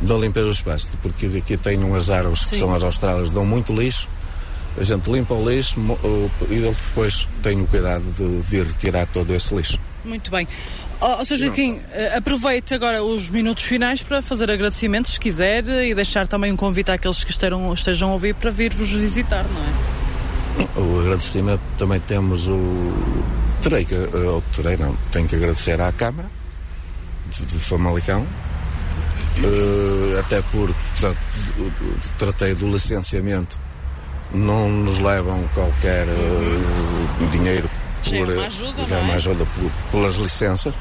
[0.02, 2.50] Da limpeza do espaço, porque aqui tem umas árvores Sim.
[2.52, 4.08] que são as australas, dão muito lixo
[4.80, 5.80] a gente limpa o lixo
[6.50, 9.80] e depois tem o cuidado de vir retirar todo esse lixo.
[10.04, 10.48] Muito bem.
[11.00, 11.38] Oh, oh Sr.
[11.38, 16.52] Joaquim, eh, aproveite agora os minutos finais para fazer agradecimentos, se quiser, e deixar também
[16.52, 19.94] um convite àqueles que estejam, estejam a ouvir para vir-vos visitar, não é?
[20.80, 22.94] O agradecimento também temos o.
[23.62, 23.96] Terei que.
[23.96, 24.96] Ou terei, não.
[25.12, 26.30] Tenho que agradecer à Câmara
[27.32, 31.18] de, de Famalicão, uh, até porque portanto,
[32.18, 33.58] tratei do licenciamento
[34.34, 37.70] não nos levam qualquer uh, dinheiro
[38.04, 40.74] por, é uma ajuda, é uma ajuda por, pelas licenças.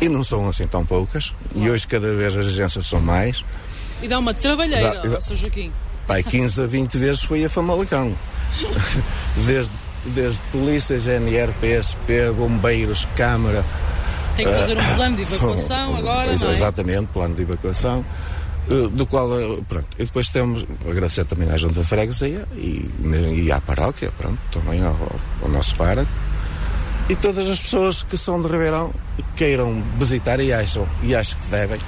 [0.00, 1.32] E não são assim tão poucas.
[1.54, 3.44] E hoje cada vez as agências são mais.
[4.02, 5.36] E dá uma trabalheira, dá, Sr.
[5.36, 5.72] Joaquim.
[6.06, 8.12] Pai, 15 a 20 vezes foi a Famalicão.
[9.46, 9.72] Desde,
[10.06, 13.64] desde polícia, GNR, PSP bombeiros, Câmara.
[14.36, 16.52] Tem que fazer um plano de evacuação agora, não é?
[16.52, 18.04] Exatamente, plano de evacuação.
[18.04, 18.35] eh,
[18.66, 22.90] do qual, eh, pronto, e depois temos, agradecer também à Junta de Freguesia e,
[23.34, 24.96] e à paróquia, pronto, também ao,
[25.42, 26.10] ao nosso pároco,
[27.08, 28.92] e todas as pessoas que são de Ribeirão
[29.36, 31.78] queiram visitar e acham, e acho que devem,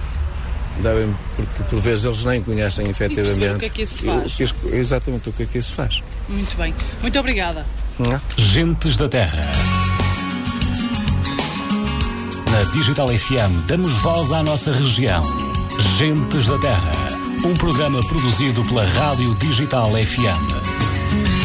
[0.81, 4.35] devem, porque por vezes eles nem conhecem efetivamente o que é que isso faz.
[4.35, 6.03] O que, exatamente o que é que isso faz.
[6.29, 6.73] Muito bem,
[7.03, 7.67] muito obrigada.
[8.01, 8.21] É?
[8.41, 9.51] Gentes da Terra.
[12.53, 15.48] Na Digital FM damos voz à nossa região.
[15.79, 16.93] Gentes da Terra,
[17.45, 21.38] um programa produzido pela Rádio Digital FM.